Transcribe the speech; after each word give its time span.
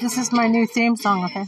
This 0.00 0.18
is 0.18 0.32
my 0.32 0.46
new 0.46 0.66
theme 0.66 0.96
song, 0.96 1.24
okay? 1.24 1.46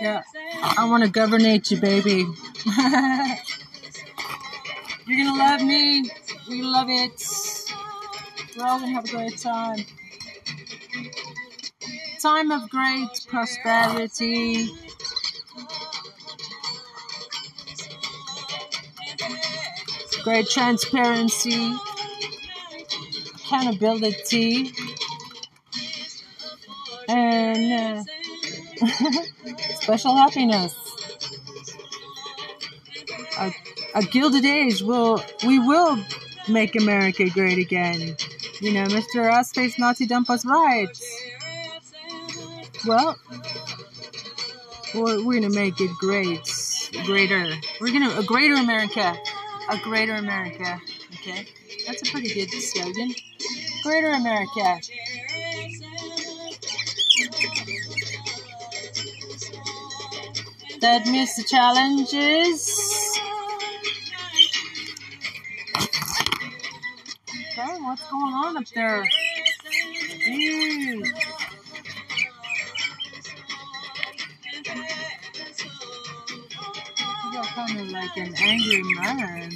Yeah, 0.00 0.22
I 0.76 0.88
want 0.88 1.04
to 1.04 1.10
governate 1.10 1.70
you, 1.70 1.80
baby. 1.80 2.26
You're 5.06 5.24
gonna 5.24 5.38
love 5.38 5.62
me. 5.62 6.10
We 6.48 6.62
love 6.62 6.88
it. 6.88 7.25
We're 8.56 8.64
all 8.64 8.80
gonna 8.80 8.92
have 8.92 9.04
a 9.04 9.08
great 9.08 9.38
time. 9.38 9.84
Time 12.20 12.50
of 12.50 12.70
great 12.70 13.08
prosperity. 13.28 14.70
Great 20.24 20.48
transparency, 20.48 21.74
accountability, 23.34 24.72
and 27.08 28.06
uh, 28.82 28.86
special 29.80 30.16
happiness. 30.16 30.74
A, 33.38 33.52
a 33.94 34.02
gilded 34.02 34.44
age 34.44 34.82
will 34.82 35.22
we 35.46 35.58
will 35.58 35.98
make 36.48 36.74
America 36.76 37.28
great 37.30 37.58
again. 37.58 38.16
You 38.60 38.72
know, 38.72 38.84
Mr. 38.84 39.30
Ass-Face 39.30 39.78
Nazi 39.78 40.06
Dump 40.06 40.28
right. 40.30 40.88
Well, 42.86 43.16
we're, 44.94 45.24
we're 45.24 45.40
gonna 45.40 45.54
make 45.54 45.78
it 45.80 45.90
great, 45.98 46.40
greater. 47.04 47.46
We're 47.80 47.92
gonna 47.92 48.18
a 48.18 48.22
greater 48.24 48.54
America, 48.54 49.14
a 49.70 49.78
greater 49.82 50.14
America. 50.14 50.80
Okay, 51.14 51.46
that's 51.86 52.08
a 52.08 52.10
pretty 52.10 52.32
good 52.32 52.50
slogan. 52.50 53.14
Greater 53.82 54.08
America. 54.08 54.80
That 60.80 61.06
meets 61.06 61.36
the 61.36 61.44
challenges. 61.44 62.85
Going 68.10 68.34
on 68.34 68.56
up 68.56 68.66
there? 68.74 69.04
Dude. 70.24 71.06
You 77.24 77.32
got 77.32 77.46
kind 77.46 77.80
of 77.80 77.88
like 77.88 78.16
an 78.16 78.34
angry 78.38 78.82
man. 78.94 79.52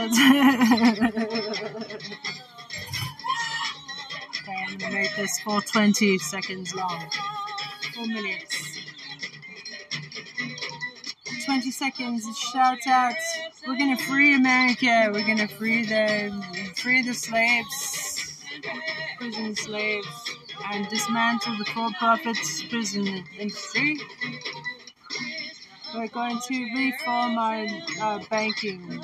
Okay, 0.00 0.16
I'm 4.68 4.78
gonna 4.78 4.94
make 4.94 5.14
this 5.16 5.38
for 5.40 5.60
20 5.60 6.18
seconds 6.18 6.74
long. 6.74 7.04
Four 7.94 8.06
minutes. 8.06 8.78
20 11.44 11.70
seconds, 11.70 12.38
shout 12.38 12.78
out. 12.86 13.14
We're 13.66 13.76
gonna 13.76 13.98
free 13.98 14.34
America. 14.36 15.10
We're 15.12 15.26
gonna 15.26 15.48
free 15.48 15.84
the 15.84 16.32
free 16.76 17.02
the 17.02 17.12
slaves, 17.12 18.44
prison 19.18 19.54
slaves, 19.54 20.06
and 20.72 20.88
dismantle 20.88 21.58
the 21.58 21.64
for-profit 21.66 22.36
prison 22.70 23.24
industry. 23.38 23.98
We're 25.92 26.06
going 26.06 26.38
to 26.46 26.74
reform 26.76 27.36
our 27.36 27.66
uh, 28.00 28.20
banking 28.30 28.99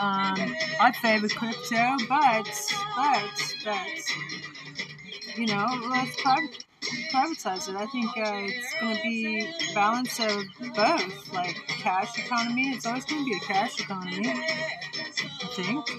Um, 0.00 0.56
I 0.80 0.92
favor 1.00 1.28
crypto, 1.28 1.96
but, 2.08 2.72
but, 2.96 3.54
but, 3.64 5.36
you 5.36 5.46
know, 5.46 5.66
let's 5.90 6.20
priv- 6.20 6.64
privatize 7.12 7.68
it. 7.68 7.76
I 7.76 7.86
think 7.86 8.10
uh, 8.16 8.32
it's 8.44 8.80
going 8.80 8.96
to 8.96 9.02
be 9.02 9.52
balance 9.74 10.18
of 10.18 10.42
both, 10.74 11.32
like 11.32 11.56
cash 11.68 12.18
economy. 12.18 12.70
It's 12.70 12.86
always 12.86 13.04
going 13.04 13.24
to 13.24 13.30
be 13.30 13.36
a 13.36 13.40
cash 13.40 13.78
economy, 13.78 14.28
I 14.28 15.46
think. 15.54 15.90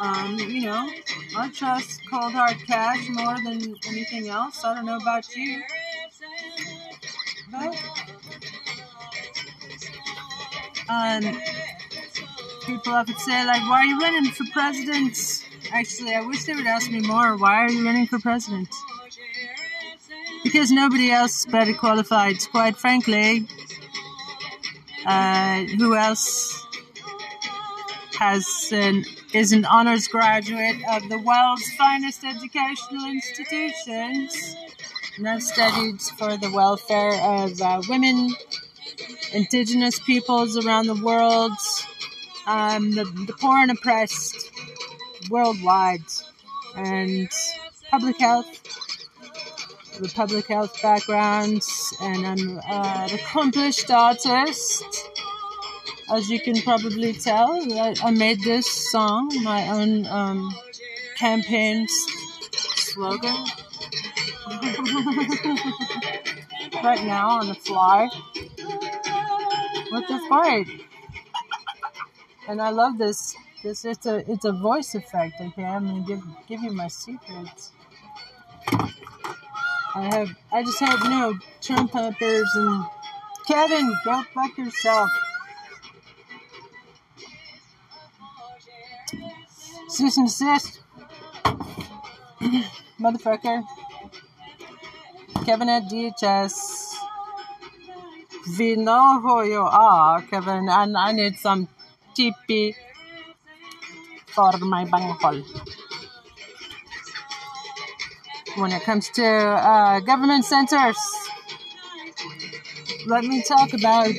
Um, 0.00 0.38
you 0.38 0.62
know, 0.62 0.90
I 1.36 1.50
trust 1.50 2.00
cold 2.10 2.32
hard 2.32 2.56
cash 2.66 3.08
more 3.08 3.36
than 3.44 3.76
anything 3.86 4.28
else. 4.28 4.64
I 4.64 4.74
don't 4.74 4.86
know 4.86 4.96
about 4.96 5.34
you. 5.36 5.62
But, 7.52 7.76
um, 10.88 11.40
people 12.64 12.92
often 12.92 13.16
say, 13.18 13.44
like, 13.46 13.62
why 13.62 13.80
are 13.80 13.84
you 13.84 13.98
running 14.00 14.30
for 14.30 14.44
president? 14.52 15.44
Actually, 15.72 16.14
I 16.14 16.20
wish 16.20 16.44
they 16.44 16.54
would 16.54 16.66
ask 16.66 16.90
me 16.90 17.00
more, 17.00 17.36
why 17.36 17.64
are 17.64 17.70
you 17.70 17.84
running 17.84 18.06
for 18.06 18.18
president? 18.18 18.68
Because 20.44 20.70
nobody 20.70 21.10
else 21.10 21.40
is 21.40 21.46
better 21.46 21.74
qualified, 21.74 22.36
quite 22.50 22.76
frankly. 22.76 23.48
Uh, 25.04 25.64
who 25.78 25.94
else 25.96 26.66
has 28.18 28.46
an, 28.72 29.04
is 29.32 29.52
an 29.52 29.64
honors 29.64 30.08
graduate 30.08 30.82
of 30.90 31.08
the 31.08 31.18
world's 31.18 31.70
finest 31.76 32.24
educational 32.24 33.06
institutions? 33.06 34.56
and 35.18 35.28
I've 35.28 35.42
studied 35.42 36.00
for 36.00 36.36
the 36.36 36.50
welfare 36.50 37.14
of 37.22 37.60
uh, 37.60 37.80
women, 37.88 38.34
indigenous 39.32 39.98
peoples 40.00 40.56
around 40.56 40.86
the 40.86 40.94
world, 40.94 41.52
um, 42.46 42.92
the, 42.92 43.04
the 43.04 43.34
poor 43.38 43.58
and 43.58 43.70
oppressed 43.70 44.50
worldwide. 45.30 46.04
and 46.76 47.28
public 47.90 48.18
health, 48.18 48.62
the 50.00 50.08
public 50.08 50.46
health 50.46 50.80
background, 50.82 51.62
and 52.00 52.26
I'm 52.26 52.60
an 52.68 53.14
accomplished 53.14 53.90
artist. 53.90 54.84
As 56.12 56.28
you 56.30 56.38
can 56.40 56.60
probably 56.62 57.12
tell, 57.14 57.50
I, 57.80 57.94
I 58.02 58.10
made 58.10 58.42
this 58.42 58.66
song, 58.90 59.30
my 59.42 59.68
own 59.68 60.06
um, 60.06 60.54
campaign 61.16 61.86
slogan. 62.76 63.34
right 66.82 67.04
now 67.04 67.40
on 67.40 67.48
the 67.48 67.54
fly. 67.54 68.08
Is 70.04 70.28
great. 70.28 70.68
And 72.48 72.60
I 72.60 72.70
love 72.70 72.98
this. 72.98 73.34
This 73.62 73.84
it's 73.84 74.06
a 74.06 74.30
it's 74.30 74.44
a 74.44 74.52
voice 74.52 74.94
effect. 74.94 75.40
Okay, 75.40 75.64
I'm 75.64 75.86
gonna 75.86 76.04
give 76.06 76.22
give 76.46 76.62
you 76.62 76.72
my 76.72 76.88
secrets. 76.88 77.72
I 79.94 80.04
have 80.12 80.28
I 80.52 80.62
just 80.62 80.78
have 80.80 81.00
you 81.02 81.10
know 81.10 81.34
churn 81.60 81.88
peppers 81.88 82.50
and 82.54 82.84
Kevin, 83.46 83.92
go 84.04 84.24
fuck 84.34 84.58
yourself. 84.58 85.08
Cease 89.88 90.16
and 90.16 90.26
desist. 90.26 90.80
Motherfucker. 93.00 93.62
Kevin 95.44 95.68
at 95.68 95.84
DHS. 95.84 96.75
We 98.46 98.76
know 98.76 99.20
who 99.20 99.44
you 99.44 99.60
are, 99.60 100.22
Kevin, 100.22 100.68
and 100.68 100.96
I 100.96 101.10
need 101.10 101.36
some 101.36 101.66
TP 102.14 102.76
for 104.26 104.56
my 104.58 104.84
bunghole. 104.84 105.42
When 108.54 108.70
it 108.70 108.82
comes 108.82 109.10
to 109.10 109.24
uh, 109.26 110.00
government 110.00 110.44
centers, 110.44 110.96
let 113.06 113.24
me 113.24 113.42
talk 113.42 113.72
about 113.72 114.14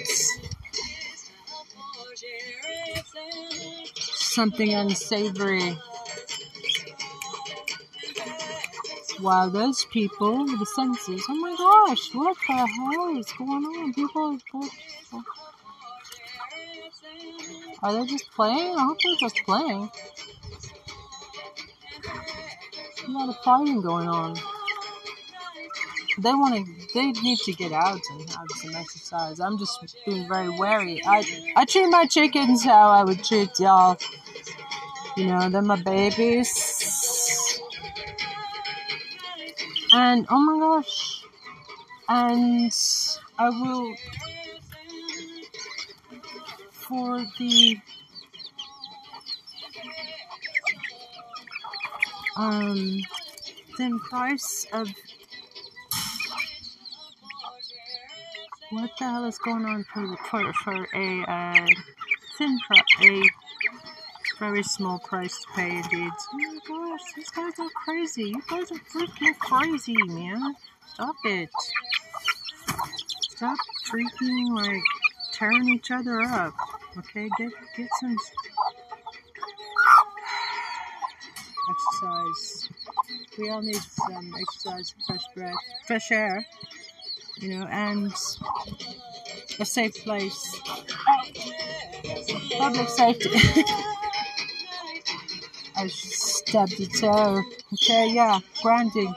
something 3.96 4.74
unsavory. 4.74 5.78
Wow, 9.22 9.50
those 9.50 9.86
people 9.86 10.46
with 10.46 10.60
the 10.60 10.66
senses. 10.66 11.24
Oh 11.28 11.36
my 11.36 11.56
gosh, 11.58 12.14
what 12.14 12.38
the 12.48 12.54
hell 12.54 13.18
is 13.18 13.31
going 13.34 13.66
on? 13.66 13.94
People 13.94 14.38
are 17.84 17.94
they 17.94 18.06
just 18.06 18.31
playing? 18.31 18.75
I 18.75 18.86
hope 18.86 18.98
they're 19.04 19.16
just 19.30 19.44
playing. 19.46 19.90
a 23.08 23.12
lot 23.12 23.30
of 23.30 23.38
fighting 23.38 23.81
going 23.81 24.08
on. 24.08 24.36
They 26.19 26.31
want 26.31 26.56
to. 26.56 26.94
They 26.94 27.12
need 27.12 27.38
to 27.40 27.54
get 27.54 27.72
out 27.72 28.02
and 28.12 28.30
have 28.31 28.48
some 28.62 28.75
exercise. 28.75 29.40
I'm 29.40 29.58
just 29.58 29.96
being 30.06 30.28
very 30.28 30.50
wary. 30.50 31.02
I 31.06 31.24
I 31.56 31.66
treat 31.66 31.88
my 31.90 32.06
chickens 32.08 32.64
how 32.64 32.90
I 32.90 33.04
would 33.04 33.24
treat 33.24 33.60
y'all. 33.60 33.98
You 35.16 35.28
know, 35.28 35.50
they're 35.50 35.62
my 35.62 35.81
babies. 35.81 36.77
And 39.94 40.25
oh 40.30 40.39
my 40.39 40.60
gosh. 40.60 41.24
And 42.10 42.74
I 43.38 43.50
will 43.50 43.95
for 46.72 47.25
the 47.38 47.78
um 52.38 53.00
the 53.78 54.00
price 54.10 54.66
of 54.74 54.89
what 58.72 58.92
the 59.00 59.06
hell 59.06 59.25
is 59.25 59.38
going 59.40 59.66
on 59.66 59.86
for 59.94 60.18
for, 60.30 60.54
for 60.54 60.88
a 60.94 61.22
uh, 61.24 61.68
thin 62.38 62.60
a 63.04 63.22
very 64.40 64.63
small 64.63 65.00
price 65.00 65.40
to 65.40 65.48
pay 65.56 65.78
indeed. 65.78 66.12
Oh 66.69 66.87
these 67.18 67.30
guys 67.31 67.54
are 67.60 67.69
crazy. 67.84 68.25
You 68.25 68.42
guys 68.48 68.72
are 68.72 68.80
freaking 68.94 69.38
crazy, 69.40 69.96
man. 70.04 70.56
Stop 70.94 71.16
it. 71.25 71.50
Stop 73.31 73.58
freaking 73.90 74.56
like 74.56 74.84
tearing 75.34 75.68
each 75.69 75.90
other 75.90 76.22
up. 76.22 76.54
Okay, 76.96 77.28
get 77.40 77.52
get 77.75 77.90
some 78.00 78.16
exercise. 81.72 82.69
We 83.40 83.50
all 83.50 83.62
need 83.64 83.75
some 83.75 84.34
exercise, 84.40 84.94
fresh 85.08 85.25
breath, 85.36 85.56
fresh 85.88 86.12
air, 86.12 86.46
you 87.40 87.58
know, 87.58 87.66
and 87.66 88.14
a 89.60 89.66
safe 89.66 89.96
place. 90.04 90.62
Public 92.60 92.90
safety. 92.90 93.64
Stabbed 96.48 96.80
a 96.80 96.88
toe. 96.88 97.44
Okay, 97.74 98.12
yeah, 98.14 98.40
branding. 98.64 99.14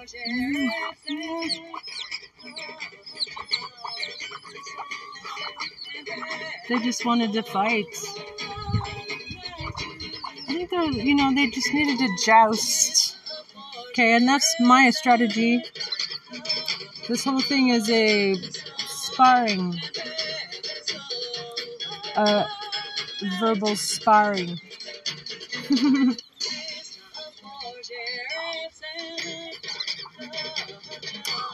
They 6.68 6.78
just 6.80 7.04
wanted 7.04 7.32
to 7.34 7.44
fight. 7.44 7.86
I 10.34 10.42
think 10.44 10.70
they, 10.70 10.86
you 11.04 11.14
know, 11.14 11.32
they 11.32 11.48
just 11.50 11.72
needed 11.72 11.98
to 12.00 12.08
joust. 12.26 13.16
Okay, 13.90 14.14
and 14.16 14.26
that's 14.26 14.52
my 14.58 14.90
strategy. 14.90 15.62
This 17.06 17.22
whole 17.22 17.40
thing 17.40 17.68
is 17.68 17.88
a 17.90 18.34
sparring, 18.88 19.80
uh, 22.16 22.44
verbal 23.38 23.76
sparring. 23.76 24.60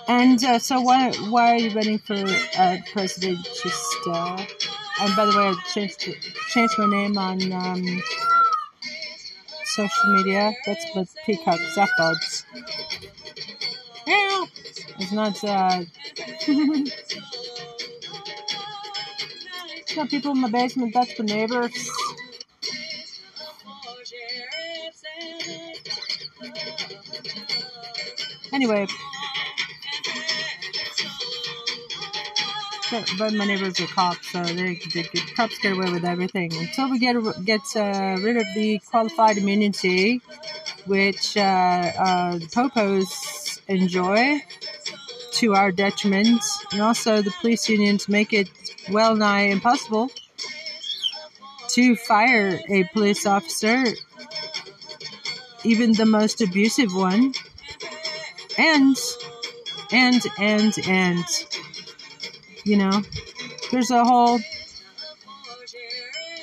And 0.08 0.42
uh, 0.44 0.58
so, 0.58 0.80
why 0.80 1.12
why 1.30 1.52
are 1.52 1.58
you 1.58 1.70
running 1.70 1.98
for 1.98 2.14
uh, 2.58 2.78
president? 2.92 3.38
Just 3.62 3.96
uh, 4.06 4.44
and 5.00 5.16
by 5.16 5.26
the 5.26 5.36
way, 5.36 5.48
I 5.48 5.54
changed 5.72 6.08
changed 6.48 6.74
my 6.78 6.86
name 6.86 7.18
on 7.18 7.52
um, 7.52 8.02
social 9.64 10.14
media. 10.14 10.52
That's 10.64 10.86
with 10.94 11.14
Peacock 11.26 11.60
Zappods. 11.76 12.44
Yeah, 14.06 14.44
it's 14.98 15.12
not. 15.12 15.44
Uh, 15.44 15.84
got 19.96 20.10
people 20.10 20.32
in 20.32 20.40
my 20.40 20.50
basement. 20.50 20.94
That's 20.94 21.16
the 21.16 21.24
neighbors. 21.24 21.90
Anyway. 28.56 28.86
but 33.18 33.34
my 33.34 33.44
neighbors 33.44 33.78
are 33.80 33.86
cops, 33.88 34.32
so 34.32 34.42
they, 34.42 34.80
they, 34.94 35.02
the 35.02 35.20
cops 35.36 35.58
get 35.58 35.76
away 35.76 35.90
with 35.92 36.06
everything 36.06 36.50
until 36.54 36.90
we 36.90 36.98
get 36.98 37.16
get 37.44 37.60
uh, 37.76 38.16
rid 38.22 38.38
of 38.38 38.46
the 38.54 38.80
qualified 38.90 39.36
immunity, 39.36 40.22
which 40.86 41.36
uh, 41.36 41.40
uh, 41.40 42.38
the 42.38 42.46
popos 42.46 43.60
enjoy 43.68 44.40
to 45.32 45.54
our 45.54 45.70
detriment, 45.70 46.40
and 46.72 46.80
also 46.80 47.20
the 47.20 47.34
police 47.42 47.68
unions 47.68 48.08
make 48.08 48.32
it 48.32 48.48
well 48.90 49.14
nigh 49.14 49.48
impossible 49.48 50.08
to 51.68 51.94
fire 51.94 52.58
a 52.70 52.84
police 52.94 53.26
officer, 53.26 53.84
even 55.62 55.92
the 55.92 56.06
most 56.06 56.40
abusive 56.40 56.94
one, 56.94 57.34
and 58.58 58.96
and 59.92 60.22
and 60.38 60.74
and 60.86 61.24
you 62.64 62.76
know 62.76 63.02
there's 63.70 63.90
a 63.90 64.04
whole 64.04 64.38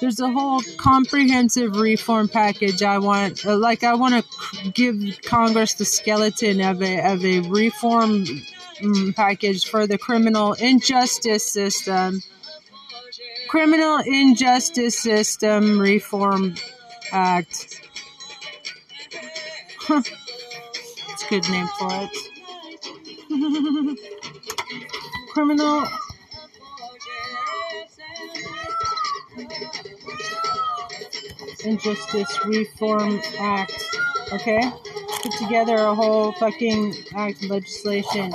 there's 0.01 0.20
a 0.20 0.29
whole 0.29 0.62
comprehensive 0.77 1.77
reform 1.77 2.27
package 2.27 2.84
i 2.84 2.98
want 2.98 3.46
uh, 3.46 3.55
like 3.58 3.84
i 3.84 3.93
want 3.93 4.13
to 4.13 4.72
give 4.72 4.96
congress 5.24 5.74
the 5.75 5.86
skeleton 5.86 6.62
of 6.62 6.82
a 6.82 7.13
of 7.13 7.24
a 7.24 7.39
reform 7.41 8.25
mm, 8.84 9.15
package 9.15 9.67
for 9.67 9.88
the 9.88 9.98
criminal 9.98 10.53
injustice 10.53 11.50
system. 11.50 12.22
Criminal 13.48 14.00
injustice 14.05 14.98
system 14.98 15.79
reform 15.79 16.55
act 17.12 17.82
a 21.25 21.30
good 21.30 21.50
name 21.50 21.68
for 21.80 21.89
it 21.92 22.10
criminal 25.30 25.88
Injustice 31.65 32.39
Reform 32.46 33.22
Act. 33.39 33.74
Okay? 34.34 34.70
put 35.24 35.32
together 35.39 35.75
a 35.75 35.96
whole 35.96 36.34
fucking 36.34 36.94
act 37.15 37.44
of 37.44 37.50
legislation. 37.50 38.34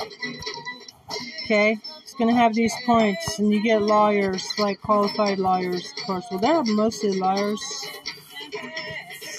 Okay? 1.45 1.79
It's 2.03 2.15
gonna 2.15 2.35
have 2.35 2.55
these 2.55 2.73
points, 2.87 3.39
and 3.39 3.53
you 3.53 3.63
get 3.63 3.83
lawyers, 3.83 4.47
like 4.59 4.81
qualified 4.81 5.39
lawyers, 5.39 5.93
of 5.93 6.05
course. 6.05 6.25
Well, 6.31 6.41
they're 6.41 6.75
mostly 6.75 7.19
lawyers. 7.19 7.61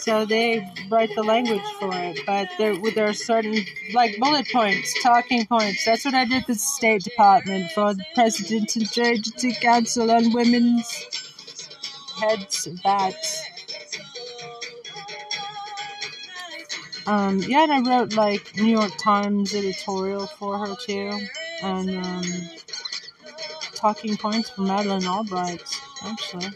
So 0.09 0.25
they 0.25 0.67
write 0.89 1.13
the 1.13 1.21
language 1.21 1.61
for 1.79 1.91
it, 1.93 2.21
but 2.25 2.47
there, 2.57 2.75
there 2.95 3.09
are 3.09 3.13
certain, 3.13 3.63
like 3.93 4.17
bullet 4.17 4.47
points, 4.51 5.03
talking 5.03 5.45
points. 5.45 5.85
That's 5.85 6.03
what 6.03 6.15
I 6.15 6.25
did 6.25 6.47
the 6.47 6.55
State 6.55 7.03
Department 7.03 7.71
for 7.73 7.93
the 7.93 8.03
President 8.15 8.75
and 8.75 8.97
Agency 8.97 9.53
Council 9.53 10.09
on 10.09 10.33
Women's 10.33 10.89
Heads 12.19 12.65
Bats. 12.83 13.43
Um, 17.05 17.43
yeah, 17.43 17.65
and 17.65 17.71
I 17.71 17.81
wrote 17.87 18.13
like 18.13 18.55
New 18.55 18.65
York 18.65 18.97
Times 18.97 19.53
editorial 19.53 20.25
for 20.25 20.57
her 20.57 20.75
too, 20.87 21.19
and 21.61 22.03
um, 22.03 22.23
talking 23.75 24.17
points 24.17 24.49
for 24.49 24.63
Madeleine 24.63 25.05
Albright, 25.05 25.61
actually. 26.03 26.49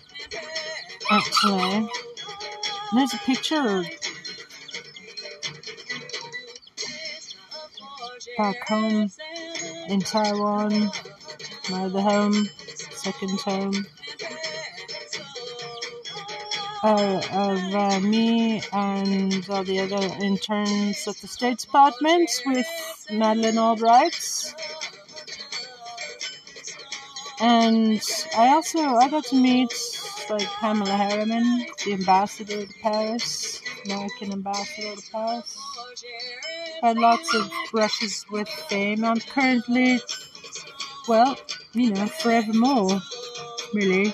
Actually, 1.11 1.87
there's 2.95 3.13
a 3.13 3.17
picture 3.17 3.83
back 8.37 8.67
home 8.67 9.09
in 9.87 9.99
Taiwan, 9.99 10.91
my 11.69 11.85
other 11.85 12.01
home, 12.01 12.49
second 12.91 13.39
home 13.41 13.85
uh, 16.83 17.21
of 17.31 17.75
uh, 17.75 17.99
me 18.01 18.61
and 18.73 19.49
all 19.49 19.63
the 19.63 19.79
other 19.79 20.15
interns 20.23 21.07
at 21.07 21.15
the 21.17 21.27
State 21.27 21.59
Department 21.59 22.29
with 22.45 22.67
Madeleine 23.09 23.57
Albright. 23.57 24.53
And 27.39 28.01
I 28.37 28.49
also 28.49 28.79
I 28.79 29.09
got 29.09 29.25
to 29.25 29.35
meet 29.35 29.73
like 30.29 30.47
Pamela 30.47 30.91
Harriman, 30.91 31.65
the 31.83 31.93
ambassador 31.93 32.65
to 32.65 32.73
Paris, 32.81 33.61
American 33.85 34.31
ambassador 34.31 34.95
to 34.95 35.11
Paris. 35.11 35.57
Had 36.81 36.97
lots 36.97 37.33
of 37.35 37.51
brushes 37.71 38.25
with 38.31 38.47
fame. 38.47 39.03
I'm 39.03 39.19
currently, 39.19 40.01
well, 41.07 41.37
you 41.73 41.93
know, 41.93 42.07
forevermore, 42.07 43.01
really. 43.73 44.07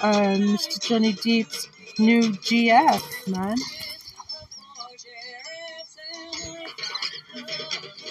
Um, 0.00 0.54
Mr. 0.54 0.80
Johnny 0.80 1.12
Depp's 1.12 1.68
new 1.98 2.22
GF, 2.22 3.28
man. 3.28 3.56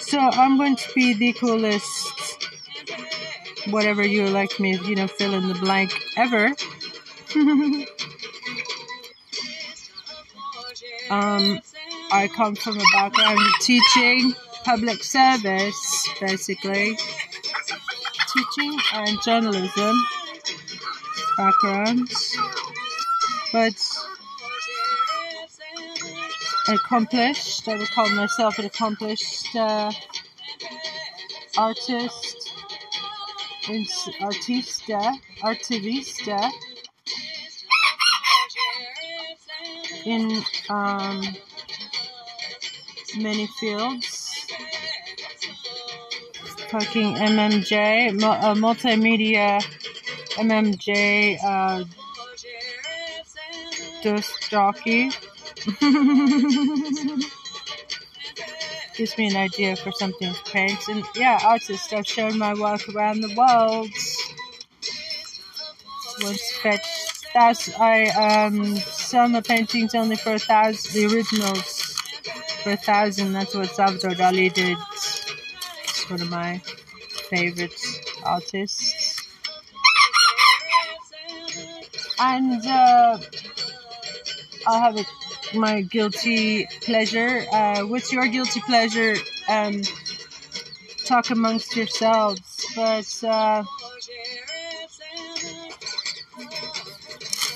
So 0.00 0.18
I'm 0.18 0.56
going 0.56 0.76
to 0.76 0.88
be 0.94 1.14
the 1.14 1.32
coolest, 1.34 2.48
whatever 3.70 4.02
you 4.02 4.26
like 4.28 4.58
me, 4.58 4.78
you 4.78 4.96
know, 4.96 5.06
fill 5.06 5.34
in 5.34 5.48
the 5.48 5.54
blank 5.54 5.92
ever. 6.16 6.54
um, 11.10 11.60
I 12.10 12.28
come 12.34 12.56
from 12.56 12.78
a 12.78 12.84
background 12.94 13.38
of 13.38 13.52
teaching, 13.60 14.34
public 14.64 15.04
service, 15.04 16.08
basically, 16.20 16.98
teaching 18.32 18.78
and 18.94 19.22
journalism 19.22 19.96
backgrounds 21.36 22.36
but 23.52 23.74
accomplished. 26.68 27.68
I 27.68 27.78
would 27.78 27.90
call 27.90 28.08
myself 28.10 28.58
an 28.58 28.66
accomplished 28.66 29.54
uh, 29.54 29.92
artist, 31.56 32.52
artista, 34.20 35.18
artivista 35.42 36.50
in 40.08 40.42
um, 40.68 41.22
many 43.18 43.46
fields. 43.60 44.46
Fucking 46.70 47.14
MMJ, 47.14 48.22
uh, 48.22 48.54
multimedia 48.54 49.62
MMJ. 50.36 51.38
Uh, 51.42 51.84
disc 54.02 54.50
jockey. 54.50 55.10
Gives 58.96 59.16
me 59.16 59.28
an 59.28 59.36
idea 59.36 59.76
for 59.76 59.92
something 59.92 60.32
to 60.32 60.42
paint. 60.44 60.88
And 60.88 61.04
yeah, 61.14 61.38
artist, 61.44 61.92
I've 61.92 62.06
shown 62.06 62.38
my 62.38 62.54
work 62.54 62.88
around 62.94 63.20
the 63.20 63.34
world. 63.36 63.90
Was 66.20 66.42
fetched. 66.62 66.97
I 67.78 68.08
um 68.26 68.76
my 69.32 69.40
paintings 69.40 69.94
only 69.94 70.16
for 70.16 70.34
a 70.34 70.38
thousand. 70.38 70.92
The 70.92 71.14
originals 71.14 71.82
for 72.62 72.72
a 72.72 72.76
thousand. 72.76 73.32
That's 73.32 73.54
what 73.54 73.70
Salvador 73.70 74.10
Dali 74.10 74.52
did. 74.52 74.76
It's 75.84 76.10
one 76.10 76.22
of 76.22 76.30
my 76.30 76.58
favorite 77.30 77.78
artists. 78.24 79.26
And 82.20 82.66
uh, 82.66 83.18
I'll 84.66 84.80
have 84.80 84.96
a, 84.98 85.04
my 85.56 85.82
guilty 85.82 86.66
pleasure. 86.82 87.44
Uh, 87.52 87.82
what's 87.82 88.12
your 88.12 88.26
guilty 88.26 88.60
pleasure? 88.60 89.14
Um, 89.48 89.82
talk 91.04 91.30
amongst 91.30 91.76
yourselves. 91.76 92.66
But 92.74 93.24
uh, 93.24 93.62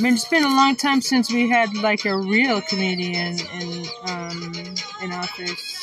I 0.03 0.05
mean, 0.05 0.15
it's 0.15 0.27
been 0.27 0.43
a 0.43 0.49
long 0.49 0.75
time 0.75 1.01
since 1.01 1.33
we 1.33 1.49
had 1.49 1.77
like 1.77 2.05
a 2.07 2.19
real 2.19 2.61
comedian 2.61 3.39
in 3.39 3.87
um, 4.09 4.53
in 5.01 5.13
office. 5.13 5.79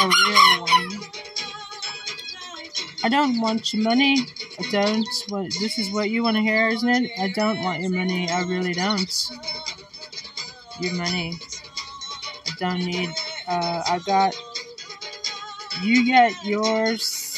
a 0.00 0.06
real 0.08 0.60
one. 0.62 1.00
I 3.04 3.08
don't 3.08 3.40
want 3.40 3.72
your 3.72 3.84
money. 3.84 4.26
I 4.58 4.70
don't. 4.72 5.06
want. 5.28 5.54
this 5.60 5.78
is 5.78 5.92
what 5.92 6.10
you 6.10 6.24
want 6.24 6.38
to 6.38 6.42
hear, 6.42 6.70
isn't 6.70 6.88
it? 6.88 7.12
I 7.20 7.28
don't 7.28 7.62
want 7.62 7.82
your 7.82 7.92
money. 7.92 8.28
I 8.28 8.42
really 8.42 8.74
don't. 8.74 9.30
Your 10.80 10.94
money. 10.94 11.38
I 12.54 12.56
don't 12.60 12.84
need. 12.84 13.10
Uh, 13.48 13.82
I 13.86 13.98
got. 14.06 14.34
You 15.82 16.04
get 16.04 16.32
yours. 16.44 17.32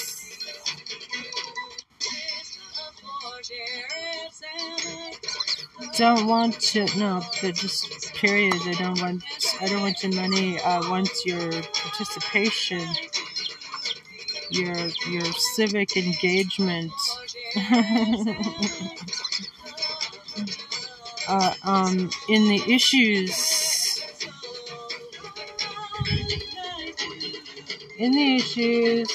Don't 5.97 6.27
want 6.27 6.61
to. 6.61 6.85
No, 6.99 7.23
but 7.41 7.55
just 7.55 8.13
period. 8.15 8.55
I 8.67 8.73
don't 8.75 9.01
want. 9.01 9.25
I 9.63 9.69
don't 9.69 9.81
want 9.81 10.03
your 10.03 10.13
money. 10.15 10.61
I 10.61 10.79
want 10.91 11.09
your 11.25 11.51
participation, 11.63 12.87
your 14.51 14.77
your 15.09 15.25
civic 15.55 15.97
engagement. 15.97 16.93
uh, 21.29 21.55
um, 21.65 22.11
in 22.29 22.49
the 22.49 22.63
issues, 22.69 23.56
in 27.99 28.13
the 28.13 28.37
issues, 28.37 29.11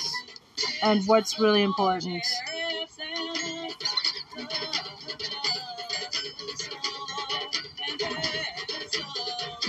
and 0.81 1.05
what's 1.07 1.39
really 1.39 1.61
important. 1.61 2.25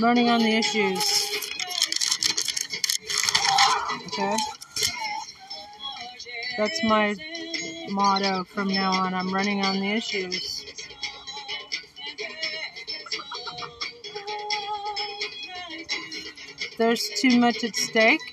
Learning 0.00 0.30
on 0.30 0.40
the 0.40 0.56
issues. 0.56 1.02
Okay? 4.06 4.36
That's 6.56 6.84
my 6.84 7.14
motto 7.90 8.44
from 8.44 8.68
now 8.68 8.92
on. 8.92 9.14
I'm 9.14 9.32
running 9.32 9.64
on 9.64 9.80
the 9.80 9.90
issues. 9.92 10.64
There's 16.78 17.08
too 17.20 17.38
much 17.38 17.62
at 17.64 17.76
stake. 17.76 18.31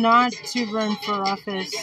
Not 0.00 0.32
to 0.32 0.64
run 0.72 0.96
for 0.96 1.12
office. 1.28 1.74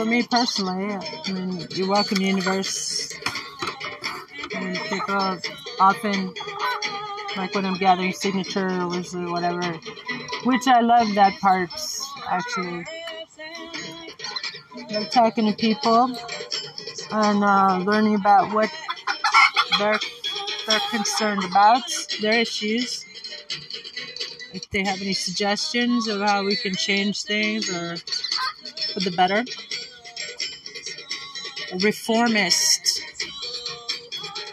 for 0.00 0.06
me 0.06 0.22
personally, 0.22 0.94
I 0.94 1.32
mean, 1.32 1.66
you 1.72 1.86
welcome 1.86 2.22
universe. 2.22 3.12
And 4.54 4.74
people 4.76 5.38
often, 5.78 6.32
like 7.36 7.54
when 7.54 7.66
I'm 7.66 7.74
gathering 7.74 8.14
signatures 8.14 9.14
or 9.14 9.30
whatever, 9.30 9.78
which 10.44 10.66
I 10.66 10.80
love 10.80 11.14
that 11.16 11.38
part 11.40 11.70
actually. 12.30 12.86
Talking 15.10 15.46
to 15.46 15.52
people 15.52 16.16
and 17.12 17.44
uh, 17.44 17.78
learning 17.84 18.14
about 18.14 18.52
what 18.54 18.70
they're 19.78 19.98
they're 20.66 20.80
concerned 20.90 21.44
about, 21.44 21.82
their 22.20 22.34
issues. 22.34 23.04
If 24.52 24.68
they 24.70 24.84
have 24.84 25.00
any 25.00 25.14
suggestions 25.14 26.08
of 26.08 26.20
how 26.20 26.44
we 26.44 26.56
can 26.56 26.74
change 26.74 27.22
things 27.22 27.68
or 27.70 27.96
for 28.92 29.00
the 29.00 29.12
better. 29.12 29.44
Reformist. 31.80 33.00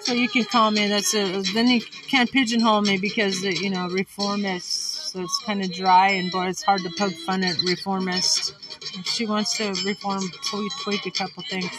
So 0.01 0.13
you 0.13 0.29
can 0.29 0.45
call 0.45 0.71
me. 0.71 0.87
That's 0.87 1.13
a. 1.15 1.41
Then 1.53 1.67
you 1.67 1.81
can't 2.09 2.31
pigeonhole 2.31 2.81
me 2.81 2.97
because 2.97 3.43
you 3.43 3.69
know 3.69 3.87
reformist. 3.89 5.11
So 5.11 5.21
it's 5.21 5.43
kind 5.45 5.63
of 5.63 5.71
dry 5.73 6.09
and 6.09 6.31
boy, 6.31 6.47
it's 6.47 6.63
hard 6.63 6.81
to 6.81 6.91
poke 6.97 7.13
fun 7.13 7.43
at 7.43 7.57
reformist. 7.65 8.53
If 8.93 9.07
she 9.07 9.25
wants 9.25 9.57
to 9.57 9.69
reform, 9.85 10.23
tweak, 10.49 10.71
tweak 10.83 11.05
a 11.05 11.11
couple 11.11 11.43
things. 11.49 11.71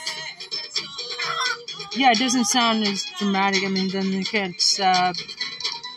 Yeah, 1.97 2.11
it 2.11 2.18
doesn't 2.18 2.47
sound 2.47 2.85
as 2.85 3.04
dramatic. 3.18 3.64
I 3.64 3.68
mean, 3.68 3.90
then 3.90 4.07
you 4.07 4.25
can't. 4.25 4.54
Uh, 4.80 5.12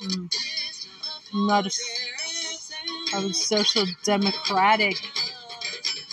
mm, 0.01 0.35
not 1.33 1.65
a, 1.65 1.71
was 3.21 3.45
social 3.45 3.85
democratic 4.03 4.97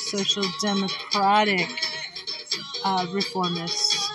social 0.09 0.45
democratic 0.63 1.69
uh, 2.85 3.05
reformists, 3.07 4.09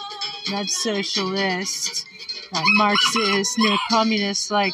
not 0.49 0.67
socialist, 0.67 2.05
not 2.51 2.63
Marxist, 2.77 3.59
no 3.59 3.77
communist. 3.91 4.49
Like 4.49 4.73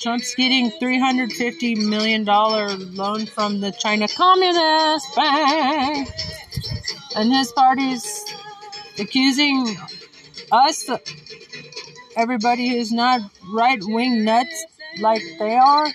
Trump's 0.00 0.34
getting 0.34 0.70
$350 0.70 1.86
million 1.86 2.24
loan 2.24 3.26
from 3.26 3.60
the 3.60 3.70
China 3.72 4.08
Communist 4.08 5.14
Bank, 5.14 6.08
and 7.16 7.32
his 7.32 7.52
party's 7.52 8.24
accusing 8.98 9.76
us, 10.56 10.88
everybody 12.16 12.68
who's 12.70 12.92
not 12.92 13.20
right 13.52 13.80
wing 13.82 14.24
nuts 14.24 14.66
like 15.00 15.22
they 15.38 15.56
are. 15.56 15.88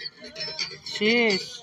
Sheesh. 0.85 1.57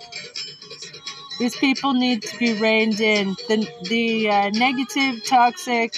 These 1.38 1.56
people 1.56 1.92
need 1.94 2.22
to 2.22 2.38
be 2.38 2.54
reined 2.54 3.00
in. 3.00 3.36
The, 3.48 3.68
the 3.88 4.30
uh, 4.30 4.50
negative, 4.50 5.24
toxic, 5.24 5.94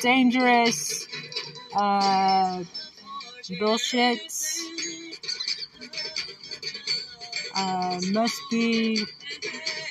dangerous 0.00 1.08
uh, 1.74 2.62
bullshit 3.58 4.20
uh, 7.56 8.00
must 8.12 8.40
be 8.50 9.04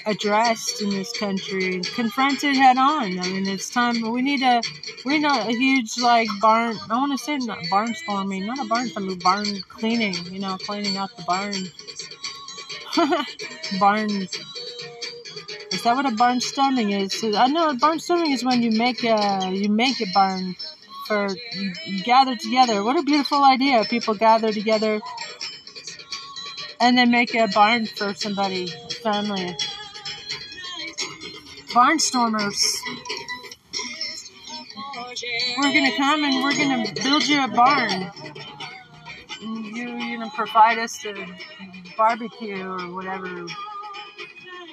addressed 0.10 0.82
in 0.82 0.90
this 0.90 1.12
country, 1.18 1.82
confronted 1.82 2.56
head 2.56 2.78
on. 2.78 3.20
I 3.20 3.28
mean, 3.30 3.48
it's 3.48 3.70
time. 3.70 4.02
We 4.12 4.22
need 4.22 4.42
a 4.42 4.62
we 5.06 5.20
need 5.20 5.26
a 5.26 5.46
huge 5.52 5.98
like 5.98 6.28
barn. 6.42 6.78
I 6.90 6.98
want 6.98 7.18
to 7.18 7.24
say 7.24 7.38
not 7.38 7.60
barnstorming, 7.72 8.46
not 8.46 8.60
a 8.60 8.64
barnstorming, 8.64 9.22
barn 9.22 9.46
cleaning. 9.70 10.16
You 10.32 10.40
know, 10.40 10.58
cleaning 10.58 10.98
out 10.98 11.16
the 11.16 11.24
barn. 11.24 11.56
Barns. 13.80 14.36
is 15.72 15.84
that 15.84 15.96
what 15.96 16.08
a 16.08 16.10
barnstorming 16.10 16.90
is? 17.00 17.24
I 17.36 17.46
know 17.48 17.72
barnstorming 17.74 18.34
is 18.34 18.44
when 18.44 18.64
you 18.64 18.72
make 18.72 19.04
a 19.04 19.52
you 19.54 19.70
make 19.70 20.02
a 20.02 20.08
barn 20.12 20.56
for 21.06 21.28
you, 21.54 22.04
gather 22.04 22.36
together. 22.36 22.84
What 22.84 22.98
a 22.98 23.04
beautiful 23.04 23.44
idea! 23.44 23.86
People 23.86 24.16
gather 24.16 24.52
together 24.52 25.02
and 26.80 26.98
then 26.98 27.12
make 27.12 27.36
a 27.36 27.48
barn 27.48 27.86
for 27.86 28.14
somebody, 28.16 28.68
family. 29.04 29.56
Barnstormers. 31.72 32.80
We're 35.58 35.74
gonna 35.74 35.96
come 35.98 36.24
and 36.24 36.44
we're 36.44 36.58
gonna 36.58 36.92
build 37.04 37.28
you 37.28 37.44
a 37.44 37.48
barn. 37.48 38.12
You, 39.42 39.98
you 39.98 40.18
know, 40.18 40.30
provide 40.32 40.80
us 40.80 41.06
a 41.06 41.14
barbecue 41.96 42.66
or 42.66 42.94
whatever 42.94 43.46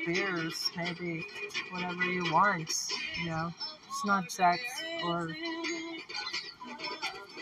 beers, 0.06 0.70
maybe 0.76 1.24
whatever 1.70 2.04
you 2.04 2.32
want. 2.32 2.72
You 3.20 3.30
know, 3.30 3.52
it's 3.88 4.04
not 4.04 4.30
sex 4.30 4.62
or. 5.04 5.30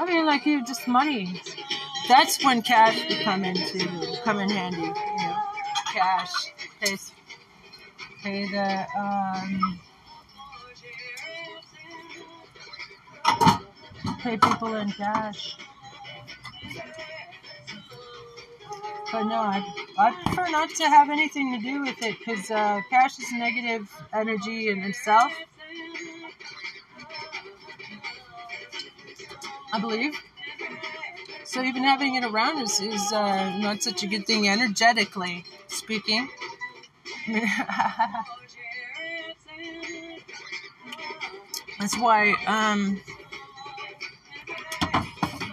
I 0.01 0.05
mean, 0.07 0.27
like 0.27 0.47
you 0.47 0.65
just 0.65 0.89
money. 0.89 1.41
That's 2.09 2.45
when 2.45 2.63
cash 2.63 3.09
would 3.09 3.21
come 3.23 3.45
into 3.45 4.19
come 4.25 4.41
in 4.41 4.51
handy. 4.51 4.79
You 4.79 4.93
know, 4.93 5.37
cash 5.93 6.33
pay 6.81 6.97
pay 8.25 8.49
the 8.49 8.87
um, 8.99 9.81
pay 14.21 14.39
people 14.39 14.75
in 14.77 14.91
cash. 14.93 15.59
But 19.13 19.25
no, 19.25 19.35
I, 19.35 19.63
I 19.99 20.23
prefer 20.25 20.49
not 20.51 20.71
to 20.71 20.85
have 20.85 21.11
anything 21.11 21.53
to 21.53 21.63
do 21.63 21.83
with 21.83 22.03
it 22.03 22.17
because 22.19 22.51
uh, 22.51 22.81
cash 22.89 23.19
is 23.19 23.31
negative 23.33 23.93
energy 24.15 24.71
in 24.71 24.83
itself. 24.83 25.31
I 29.73 29.81
believe. 29.81 30.15
So 31.45 31.63
even 31.63 31.85
having 31.85 32.15
it 32.15 32.25
around 32.25 32.63
is, 32.63 32.81
is 32.81 33.13
uh, 33.13 33.59
not 33.59 33.83
such 33.83 34.03
a 34.03 34.07
good 34.07 34.27
thing 34.27 34.49
energetically 34.49 35.45
speaking. 35.69 36.31
That's 41.81 41.99
why 41.99 42.35
um, 42.47 43.01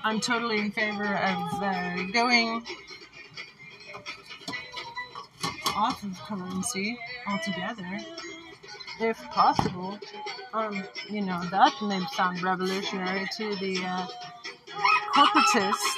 I'm 0.03 0.19
totally 0.19 0.59
in 0.59 0.71
favor 0.71 1.03
of 1.03 1.63
uh, 1.63 2.03
going 2.11 2.65
off 5.75 6.03
of 6.03 6.19
currency 6.19 6.97
altogether, 7.27 7.99
if 8.99 9.17
possible. 9.29 9.97
Um, 10.53 10.83
you 11.09 11.21
know, 11.21 11.41
that 11.51 11.73
may 11.81 12.01
sound 12.13 12.43
revolutionary 12.43 13.27
to 13.37 13.55
the 13.55 13.77
uh, 13.85 14.07
corporatists 15.15 15.95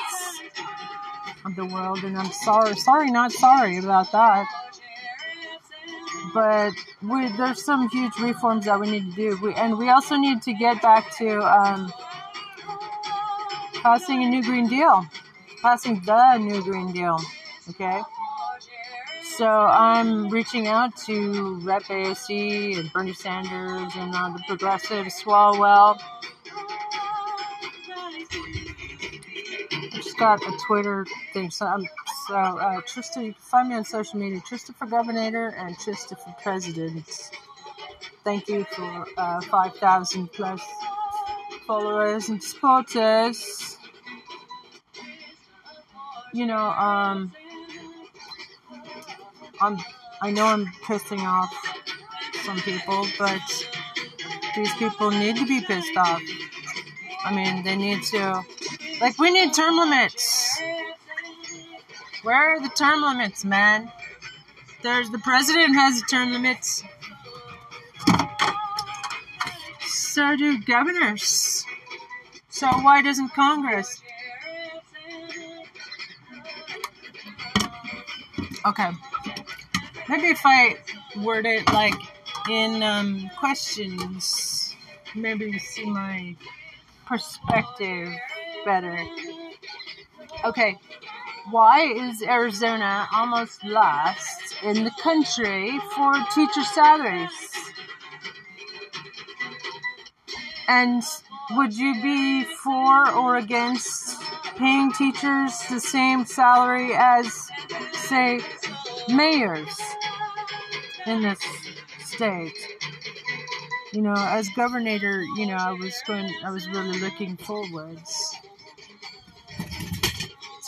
of 1.46 1.56
the 1.56 1.66
world, 1.66 2.04
and 2.04 2.18
I'm 2.18 2.32
sorry, 2.32 2.76
sorry, 2.76 3.10
not 3.10 3.32
sorry 3.32 3.80
about 3.80 4.12
that. 4.12 4.46
But 6.34 6.74
we, 7.02 7.32
there's 7.38 7.64
some 7.64 7.90
huge 7.90 8.18
reforms 8.20 8.66
that 8.66 8.80
we 8.80 8.90
need 8.90 9.12
to 9.12 9.16
do, 9.16 9.40
we, 9.42 9.54
and 9.54 9.78
we 9.78 9.90
also 9.90 10.16
need 10.16 10.42
to 10.44 10.54
get 10.54 10.82
back 10.82 11.16
to 11.18 11.42
um, 11.42 11.94
passing 13.84 14.24
a 14.24 14.30
new 14.30 14.42
Green 14.42 14.68
Deal, 14.68 15.06
passing 15.62 16.02
the 16.06 16.38
new 16.38 16.64
Green 16.64 16.92
Deal. 16.92 17.20
Okay. 17.70 18.02
So 19.38 19.48
I'm 19.48 20.30
reaching 20.30 20.68
out 20.68 20.96
to 21.06 21.56
Rep 21.64 21.84
AOC 21.84 22.78
and 22.80 22.94
Bernie 22.94 23.14
Sanders 23.14 23.92
and 23.96 24.14
uh, 24.14 24.30
the 24.30 24.44
progressive 24.48 25.08
Swalwell. 25.08 26.00
I 29.72 29.90
just 29.94 30.18
got 30.18 30.40
a 30.42 30.58
Twitter 30.68 31.06
thing, 31.34 31.50
so 31.50 31.66
I'm 31.66 31.88
so 32.28 32.36
uh, 32.36 32.82
Trista. 32.82 33.18
You 33.26 33.34
can 33.34 33.42
find 33.42 33.70
me 33.70 33.76
on 33.76 33.86
social 33.86 34.20
media, 34.20 34.40
Trista 34.42 34.74
for 34.76 34.86
Governor 34.88 35.48
and 35.58 35.76
Trista 35.78 36.18
for 36.18 36.36
President. 36.42 37.06
Thank 38.24 38.48
you 38.48 38.66
for 38.72 39.06
uh, 39.18 39.42
five 39.42 39.76
thousand 39.78 40.32
plus 40.32 40.62
followers 41.68 42.30
and 42.30 42.42
supporters. 42.44 43.78
You 46.34 46.46
know, 46.48 46.66
um 46.88 47.32
I'm, 49.62 49.78
I 50.22 50.32
know 50.32 50.46
I'm 50.46 50.66
pissing 50.84 51.20
off 51.20 51.54
some 52.44 52.60
people, 52.62 53.06
but 53.18 53.42
these 54.56 54.74
people 54.76 55.10
need 55.12 55.38
to 55.38 55.46
be 55.46 55.62
pissed 55.62 55.96
off. 55.96 56.22
I 57.24 57.34
mean, 57.34 57.64
they 57.64 57.78
need 57.78 58.04
to, 58.12 58.44
like, 59.00 59.18
we 59.20 59.32
need 59.32 59.54
term 59.54 59.78
limits. 59.78 60.33
Where 62.24 62.56
are 62.56 62.60
the 62.62 62.70
term 62.70 63.02
limits, 63.02 63.46
man? 63.46 63.92
There's 64.82 65.10
the 65.10 65.20
president 65.20 65.76
has 65.76 66.02
the 66.02 66.08
term 66.08 66.32
limits. 66.32 66.84
So 69.82 70.36
do 70.36 70.62
governors. 70.62 71.66
So 72.50 72.68
why 72.68 73.02
doesn't 73.02 73.30
Congress? 73.30 74.02
Okay. 78.66 78.92
Maybe 80.08 80.28
if 80.28 80.42
I 80.46 80.78
word 81.18 81.46
it 81.46 81.72
like 81.74 81.96
in 82.50 82.84
um, 82.84 83.30
questions. 83.38 84.76
Maybe 85.16 85.46
you 85.46 85.60
see 85.60 85.86
my 85.86 86.36
perspective 87.06 88.10
better. 88.66 89.06
Okay, 90.46 90.78
why 91.52 91.82
is 91.82 92.22
Arizona 92.22 93.08
almost 93.14 93.64
last 93.66 94.56
in 94.64 94.84
the 94.84 94.92
country 95.02 95.80
for 95.96 96.14
teacher 96.34 96.64
salaries? 96.64 97.30
And 100.68 101.04
would 101.52 101.74
you 101.74 102.02
be 102.02 102.46
for 102.46 103.12
or 103.12 103.38
against 103.38 104.22
paying 104.56 104.92
teachers 104.94 105.60
the 105.70 105.80
same 105.80 106.26
salary 106.26 106.92
as, 106.94 107.50
say, 107.92 108.40
mayors 109.10 109.78
in 111.06 111.22
this 111.24 111.40
state? 112.06 112.58
You 113.92 114.02
know, 114.02 114.16
as 114.16 114.50
governor, 114.56 115.22
you 115.38 115.46
know, 115.46 115.58
I 115.58 115.74
was 115.74 115.94
going, 116.08 116.34
I 116.44 116.52
was 116.52 116.68
really 116.70 117.00
looking 117.00 117.38
forwards 117.38 118.23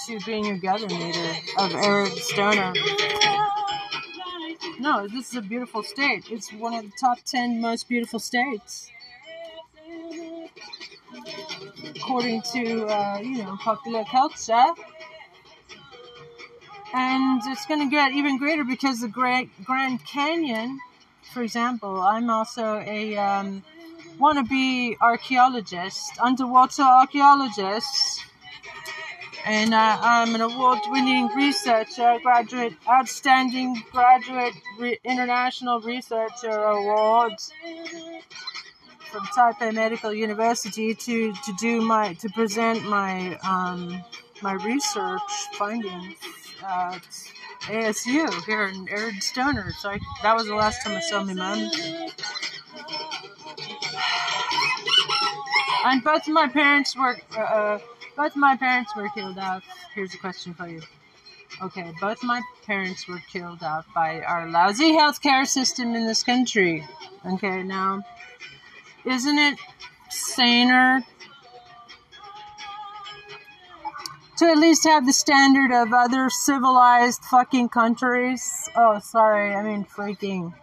to 0.05 0.19
being 0.19 0.51
a 0.51 0.57
governor 0.57 1.11
of 1.57 1.73
Arizona. 1.73 2.73
No, 4.79 5.07
this 5.07 5.29
is 5.29 5.35
a 5.35 5.41
beautiful 5.41 5.81
state. 5.81 6.25
It's 6.29 6.53
one 6.53 6.75
of 6.75 6.83
the 6.83 6.91
top 6.99 7.19
10 7.25 7.59
most 7.59 7.89
beautiful 7.89 8.19
states. 8.19 8.91
According 11.95 12.43
to, 12.53 12.85
uh, 12.85 13.19
you 13.19 13.43
know, 13.43 13.57
popular 13.57 14.03
culture. 14.05 14.65
And 16.93 17.41
it's 17.45 17.65
going 17.65 17.79
to 17.79 17.89
get 17.89 18.11
even 18.11 18.37
greater 18.37 18.63
because 18.63 19.01
the 19.01 19.07
Grand, 19.07 19.49
Grand 19.63 20.05
Canyon, 20.05 20.79
for 21.33 21.41
example, 21.41 21.99
I'm 21.99 22.29
also 22.29 22.83
a 22.85 23.17
um, 23.17 23.63
wannabe 24.19 24.97
archaeologist, 25.01 26.11
underwater 26.21 26.83
archaeologist 26.83 28.24
and 29.45 29.75
uh, 29.75 29.97
I'm 30.01 30.33
an 30.33 30.41
award-winning 30.41 31.27
researcher, 31.35 32.17
graduate, 32.23 32.73
outstanding 32.89 33.81
graduate 33.91 34.55
re- 34.79 34.99
international 35.03 35.79
researcher 35.81 36.49
awards 36.49 37.51
from 39.11 39.23
Taipei 39.27 39.71
Medical 39.71 40.11
University 40.13 40.95
to, 40.95 41.31
to 41.31 41.53
do 41.59 41.81
my 41.81 42.13
to 42.15 42.29
present 42.29 42.83
my 42.85 43.37
um, 43.47 44.03
my 44.41 44.53
research 44.53 45.21
findings 45.53 46.15
at 46.63 47.01
ASU 47.67 48.45
here 48.45 48.65
in 48.65 48.87
Aaron 48.89 49.21
Stoner. 49.21 49.71
So 49.77 49.89
I, 49.91 49.99
that 50.23 50.35
was 50.35 50.47
the 50.47 50.55
last 50.55 50.83
time 50.83 50.97
I 50.97 51.01
saw 51.01 51.23
my 51.23 51.33
mom. 51.33 51.69
And 55.85 56.03
both 56.03 56.27
of 56.27 56.33
my 56.33 56.47
parents 56.47 56.95
were. 56.97 57.15
Uh, 57.37 57.77
both 58.15 58.35
my 58.35 58.55
parents 58.55 58.95
were 58.95 59.09
killed 59.09 59.37
off. 59.37 59.63
Here's 59.93 60.13
a 60.13 60.17
question 60.17 60.53
for 60.53 60.67
you. 60.67 60.81
Okay, 61.61 61.93
both 62.01 62.21
my 62.23 62.41
parents 62.65 63.07
were 63.07 63.21
killed 63.31 63.63
off 63.63 63.85
by 63.93 64.21
our 64.21 64.49
lousy 64.49 64.91
healthcare 64.91 65.47
system 65.47 65.95
in 65.95 66.05
this 66.05 66.23
country. 66.23 66.85
Okay, 67.25 67.63
now, 67.63 68.03
isn't 69.05 69.37
it 69.37 69.59
saner 70.09 71.01
to 74.37 74.45
at 74.45 74.57
least 74.57 74.83
have 74.83 75.05
the 75.05 75.13
standard 75.13 75.71
of 75.71 75.93
other 75.93 76.29
civilized 76.29 77.23
fucking 77.23 77.69
countries? 77.69 78.69
Oh, 78.75 78.99
sorry, 78.99 79.55
I 79.55 79.63
mean 79.63 79.85
freaking 79.85 80.53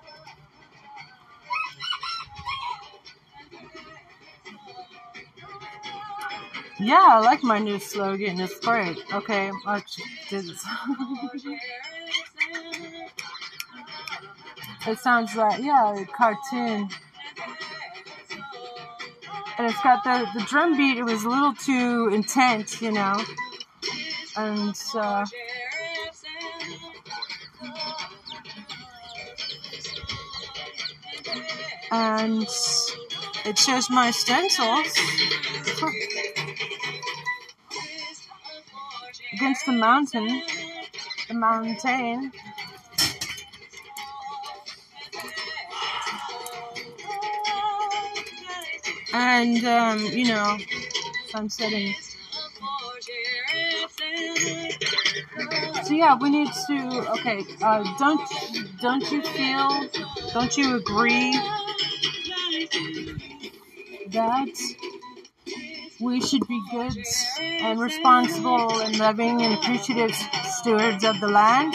Yeah, 6.84 7.06
I 7.10 7.20
like 7.20 7.44
my 7.44 7.60
new 7.60 7.78
slogan. 7.78 8.40
It's 8.40 8.58
great. 8.58 8.98
Okay, 9.14 9.52
I 9.66 9.84
did 10.28 10.46
this. 10.46 10.66
it 14.88 14.98
sounds 14.98 15.36
like 15.36 15.62
yeah, 15.62 15.94
a 15.94 16.04
cartoon. 16.06 16.88
And 19.58 19.70
it's 19.70 19.80
got 19.82 20.02
the 20.02 20.26
the 20.34 20.44
drum 20.46 20.76
beat. 20.76 20.98
It 20.98 21.04
was 21.04 21.22
a 21.22 21.28
little 21.28 21.54
too 21.54 22.10
intense, 22.12 22.82
you 22.82 22.90
know. 22.90 23.22
And 24.36 24.74
uh, 24.96 25.24
and 31.92 32.48
it 33.44 33.56
shows 33.56 33.88
my 33.88 34.10
stencils 34.10 34.98
against 39.42 39.66
the 39.66 39.72
mountain, 39.72 40.42
the 41.26 41.34
mountain. 41.34 42.30
And, 49.12 49.64
um, 49.64 49.98
you 49.98 50.28
know, 50.28 50.58
I'm 51.34 51.48
sunsetting. 51.48 51.92
So 55.82 55.92
yeah, 55.92 56.16
we 56.20 56.30
need 56.30 56.48
to. 56.68 57.06
Okay, 57.14 57.44
uh, 57.62 57.82
don't 57.98 58.20
don't 58.80 59.10
you 59.10 59.22
feel? 59.22 59.88
Don't 60.32 60.56
you 60.56 60.76
agree 60.76 61.32
that 64.08 64.71
we 66.02 66.20
should 66.20 66.46
be 66.48 66.60
good 66.70 66.96
and 67.40 67.80
responsible 67.80 68.80
and 68.80 68.98
loving 68.98 69.40
and 69.40 69.54
appreciative 69.54 70.12
stewards 70.50 71.04
of 71.04 71.20
the 71.20 71.28
land. 71.28 71.72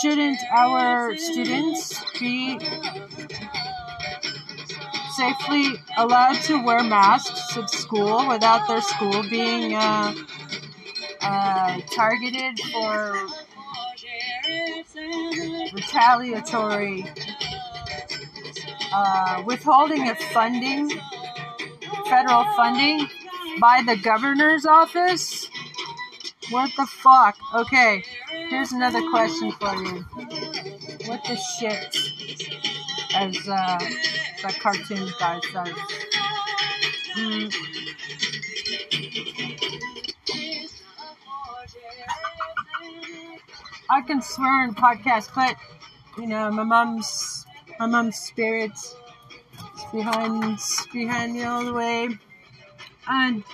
Shouldn't 0.00 0.38
our 0.52 1.16
students 1.16 2.02
be 2.18 2.58
safely 5.16 5.74
allowed 5.96 6.40
to 6.42 6.62
wear 6.64 6.82
masks 6.82 7.56
at 7.56 7.68
school 7.70 8.28
without 8.28 8.66
their 8.68 8.80
school 8.80 9.22
being 9.28 9.74
uh, 9.74 10.14
uh, 11.20 11.80
targeted 11.94 12.58
for 12.72 13.28
retaliatory 15.72 17.04
uh, 18.92 19.42
withholding 19.46 20.08
of 20.08 20.18
funding, 20.18 20.90
federal 22.08 22.44
funding 22.56 23.08
by 23.60 23.82
the 23.86 23.96
governor's 23.96 24.66
office? 24.66 25.48
What 26.50 26.70
the 26.76 26.86
fuck? 26.86 27.36
Okay, 27.54 28.04
here's 28.50 28.72
another 28.72 29.00
question 29.10 29.52
for 29.52 29.74
you. 29.74 30.04
What 31.06 31.24
the 31.24 31.36
shit? 31.58 31.96
As 33.14 33.36
uh, 33.48 33.78
that 34.42 34.58
cartoon 34.60 35.08
guy 35.18 35.40
says. 35.52 35.74
Mm. 37.16 37.71
I 43.92 44.00
can 44.00 44.22
swear 44.22 44.64
in 44.64 44.74
podcast, 44.74 45.34
but 45.34 45.54
you 46.16 46.26
know, 46.26 46.50
my 46.50 46.62
mom's 46.62 47.44
my 47.78 47.84
mom's 47.84 48.16
spirit 48.16 48.72
is 48.72 48.96
behind 49.92 50.58
behind 50.94 51.34
me 51.34 51.44
all 51.44 51.62
the 51.62 51.74
way, 51.74 52.08
and 53.06 53.44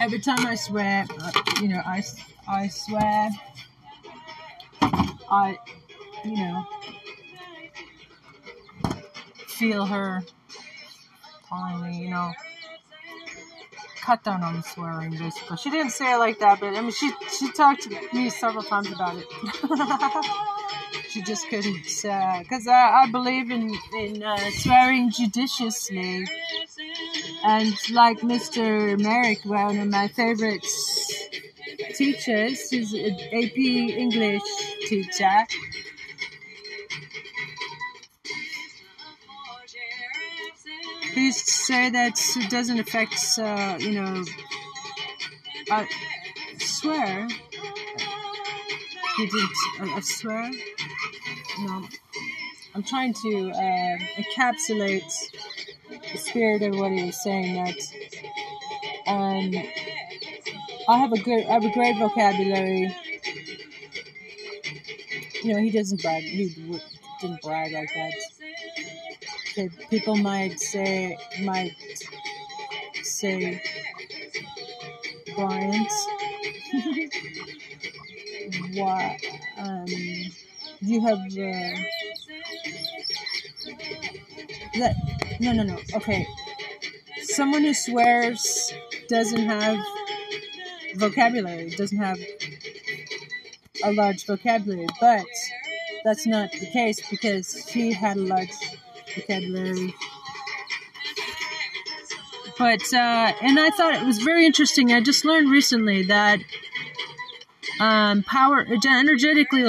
every 0.00 0.18
time 0.18 0.46
I 0.46 0.54
swear, 0.54 1.04
uh, 1.18 1.32
you 1.60 1.68
know, 1.68 1.82
I 1.84 2.02
I 2.48 2.68
swear, 2.68 3.28
I, 5.30 5.58
you 6.24 6.36
know, 6.36 6.64
feel 9.46 9.84
her 9.84 10.22
calling 11.50 11.82
me, 11.82 11.98
you 11.98 12.08
know 12.08 12.32
cut 14.00 14.24
down 14.24 14.42
on 14.42 14.56
the 14.56 14.62
swearing, 14.62 15.10
basically. 15.10 15.56
She 15.56 15.70
didn't 15.70 15.92
say 15.92 16.14
it 16.14 16.16
like 16.16 16.38
that, 16.40 16.60
but 16.60 16.74
I 16.74 16.80
mean, 16.80 16.92
she 16.92 17.10
she 17.38 17.50
talked 17.52 17.82
to 17.82 17.90
me 18.12 18.30
several 18.30 18.64
times 18.64 18.90
about 18.90 19.16
it. 19.16 19.26
she 21.10 21.22
just 21.22 21.48
couldn't, 21.48 21.82
because 21.82 22.66
uh, 22.66 22.70
I, 22.70 23.04
I 23.04 23.10
believe 23.10 23.50
in 23.50 23.74
in 23.98 24.22
uh, 24.22 24.38
swearing 24.52 25.10
judiciously, 25.10 26.26
and 27.44 27.74
like 27.90 28.20
Mr. 28.20 28.98
Merrick, 29.00 29.44
one 29.44 29.78
of 29.78 29.88
my 29.88 30.08
favorite 30.08 30.66
teachers, 31.94 32.70
who's 32.70 32.92
an 32.92 33.18
AP 33.32 33.56
English 33.56 34.42
teacher. 34.88 35.46
He 41.14 41.32
say 41.32 41.90
that 41.90 42.18
it 42.36 42.50
doesn't 42.50 42.78
affect, 42.78 43.14
uh, 43.38 43.76
you 43.78 43.92
know, 43.92 44.24
I 45.70 45.88
swear. 46.58 47.28
He 49.16 49.26
didn't, 49.26 49.50
I, 49.80 49.94
I 49.96 50.00
swear. 50.00 50.50
No. 51.60 51.88
I'm 52.74 52.82
trying 52.82 53.12
to 53.14 53.50
uh, 53.50 54.22
encapsulate 54.22 55.12
the 56.12 56.18
spirit 56.18 56.62
of 56.62 56.78
what 56.78 56.92
he 56.92 57.04
was 57.04 57.22
saying 57.22 57.54
that 57.54 57.80
um, 59.06 59.52
I 60.88 60.98
have 60.98 61.12
a 61.12 61.18
good, 61.18 61.46
I 61.46 61.52
have 61.54 61.64
a 61.64 61.72
great 61.72 61.96
vocabulary. 61.98 62.96
You 65.42 65.54
know, 65.54 65.60
he 65.60 65.70
doesn't 65.70 66.00
brag. 66.02 66.22
He 66.22 66.80
didn't 67.20 67.42
brag 67.42 67.72
like 67.72 67.90
that. 67.94 68.12
People 69.90 70.16
might 70.16 70.58
say, 70.58 71.18
might 71.42 71.76
say, 73.02 73.62
Bryant, 75.34 75.90
what? 78.74 79.16
Um, 79.58 79.86
you 80.80 81.06
have. 81.06 81.18
Uh, 81.18 81.82
that 84.78 84.94
no 85.40 85.52
no 85.52 85.62
no 85.62 85.78
okay 85.94 86.26
someone 87.22 87.62
who 87.62 87.74
swears 87.74 88.72
doesn't 89.08 89.46
have 89.46 89.78
vocabulary 90.96 91.70
doesn't 91.70 91.98
have 91.98 92.18
a 93.84 93.92
large 93.92 94.26
vocabulary 94.26 94.86
but 95.00 95.24
that's 96.04 96.26
not 96.26 96.50
the 96.52 96.66
case 96.70 97.00
because 97.10 97.54
he 97.68 97.92
had 97.92 98.16
a 98.16 98.20
large 98.20 98.50
vocabulary 99.14 99.94
but 102.58 102.82
uh, 102.92 103.32
and 103.42 103.58
i 103.58 103.70
thought 103.70 103.94
it 103.94 104.04
was 104.04 104.18
very 104.18 104.46
interesting 104.46 104.92
i 104.92 105.00
just 105.00 105.24
learned 105.24 105.50
recently 105.50 106.02
that 106.04 106.40
um, 107.80 108.22
power 108.24 108.66
energetically 108.86 109.64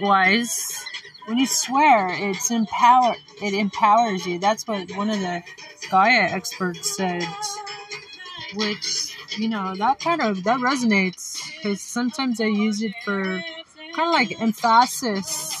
wise 0.00 0.84
when 1.26 1.38
you 1.38 1.46
swear, 1.46 2.08
it's 2.10 2.50
empower. 2.50 3.14
It 3.42 3.54
empowers 3.54 4.26
you. 4.26 4.38
That's 4.38 4.66
what 4.66 4.90
one 4.94 5.08
of 5.08 5.20
the 5.20 5.42
Gaia 5.90 6.28
experts 6.30 6.96
said. 6.96 7.24
Which 8.54 9.16
you 9.38 9.48
know 9.48 9.74
that 9.76 10.00
kind 10.00 10.20
of 10.20 10.44
that 10.44 10.60
resonates 10.60 11.40
because 11.56 11.80
sometimes 11.80 12.40
I 12.40 12.44
use 12.44 12.82
it 12.82 12.92
for 13.04 13.24
kind 13.94 14.08
of 14.08 14.12
like 14.12 14.40
emphasis. 14.40 15.53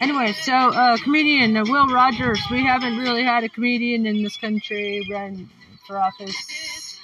Anyway, 0.00 0.32
so 0.32 0.52
uh, 0.54 0.96
comedian 0.98 1.56
uh, 1.56 1.64
Will 1.68 1.86
Rogers. 1.86 2.40
We 2.50 2.64
haven't 2.64 2.96
really 2.96 3.22
had 3.22 3.44
a 3.44 3.48
comedian 3.50 4.06
in 4.06 4.22
this 4.22 4.36
country 4.38 5.06
run 5.10 5.50
for 5.86 5.98
office, 5.98 6.98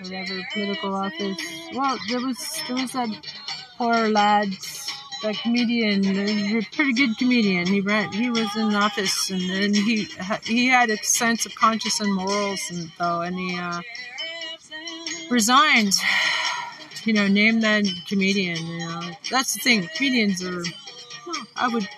whatever 0.00 0.40
political 0.54 0.94
office. 0.94 1.38
Well, 1.74 1.98
there 2.08 2.20
was 2.20 2.38
there 2.66 2.76
was 2.76 2.92
that 2.92 3.10
poor 3.76 4.08
lads, 4.08 4.90
the 5.22 5.34
comedian, 5.34 6.06
a 6.06 6.62
pretty 6.72 6.94
good 6.94 7.16
comedian. 7.18 7.66
He 7.66 7.82
ran, 7.82 8.10
he 8.12 8.30
was 8.30 8.48
in 8.56 8.74
office, 8.74 9.30
and 9.30 9.42
then 9.50 9.74
he 9.74 10.08
he 10.44 10.68
had 10.68 10.88
a 10.88 10.96
sense 11.04 11.44
of 11.44 11.54
conscience 11.56 12.00
and 12.00 12.12
morals, 12.14 12.60
and 12.70 12.90
though, 12.98 13.20
and 13.20 13.36
he 13.36 13.58
uh, 13.58 13.82
resigned. 15.30 15.94
You 17.04 17.12
know, 17.12 17.28
name 17.28 17.60
that 17.60 17.84
comedian. 18.08 18.66
You 18.66 18.78
know, 18.78 19.00
that's 19.30 19.52
the 19.52 19.60
thing. 19.60 19.90
Comedians 19.94 20.42
are, 20.42 20.62
I 21.56 21.68
would, 21.68 21.88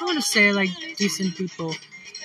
I 0.00 0.04
want 0.04 0.16
to 0.16 0.22
say 0.22 0.52
like 0.52 0.70
decent 0.96 1.36
people. 1.36 1.74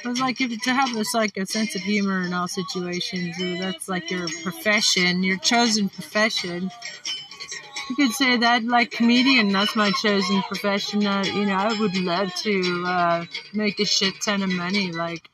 But 0.04 0.20
like 0.20 0.39
if 0.41 0.62
to 0.62 0.74
have 0.74 0.93
this 0.93 1.13
like 1.13 1.38
a 1.38 1.46
sense 1.46 1.76
of 1.76 1.82
humor 1.82 2.22
in 2.22 2.34
all 2.34 2.48
situations, 2.48 3.36
that's 3.60 3.89
like 3.89 4.10
your 4.12 4.28
profession, 4.43 5.24
your 5.24 5.38
chosen 5.38 5.89
profession 5.89 6.72
you 7.89 7.96
could 7.96 8.12
say 8.12 8.38
that 8.38 8.63
like 8.63 8.91
comedian 8.91 9.50
that's 9.50 9.76
my 9.76 9.91
chosen 9.91 10.41
profession 10.43 11.06
uh, 11.06 11.24
you 11.26 11.46
know 11.46 11.54
i 11.54 11.80
would 11.80 11.96
love 11.98 12.34
to 12.36 12.84
uh, 12.86 13.26
make 13.54 13.80
a 13.80 13.86
shit 13.86 14.13
ton 14.22 14.43
of 14.43 14.52
money 14.52 14.91
like 14.91 15.30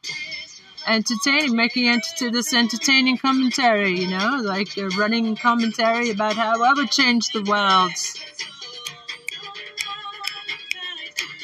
entertaining 0.87 1.55
making 1.55 1.87
ent- 1.87 2.31
this 2.31 2.53
entertaining 2.53 3.17
commentary 3.17 3.99
you 3.99 4.07
know 4.07 4.39
like 4.43 4.77
a 4.77 4.87
running 4.89 5.35
commentary 5.35 6.11
about 6.11 6.35
how 6.35 6.61
i 6.63 6.73
would 6.73 6.91
change 6.91 7.29
the 7.29 7.43
world 7.43 7.91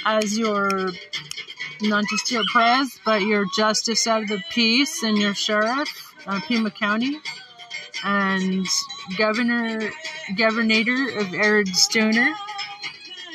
as 0.05 0.37
your 0.37 0.91
not 1.81 2.03
just 2.09 2.31
your 2.31 2.43
press 2.51 2.99
but 3.05 3.21
your 3.21 3.45
justice 3.55 4.07
of 4.07 4.27
the 4.27 4.41
peace 4.49 5.03
and 5.03 5.17
your 5.17 5.33
sheriff 5.33 6.15
uh, 6.27 6.39
pima 6.47 6.71
county 6.71 7.19
and 8.03 8.65
governor 9.17 9.91
governor 10.37 11.19
of 11.19 11.33
Arid 11.33 11.75
Stoner 11.75 12.33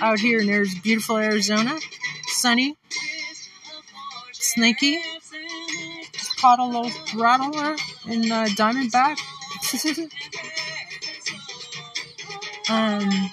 out 0.01 0.19
here 0.19 0.41
in 0.41 0.47
there's 0.47 0.75
beautiful 0.81 1.17
Arizona. 1.17 1.79
Sunny, 2.27 2.77
snaky, 4.33 4.99
little 6.43 6.91
rattler 7.17 7.77
in 8.09 8.31
uh, 8.31 8.47
Diamondback. 8.55 9.19
um, 12.71 13.31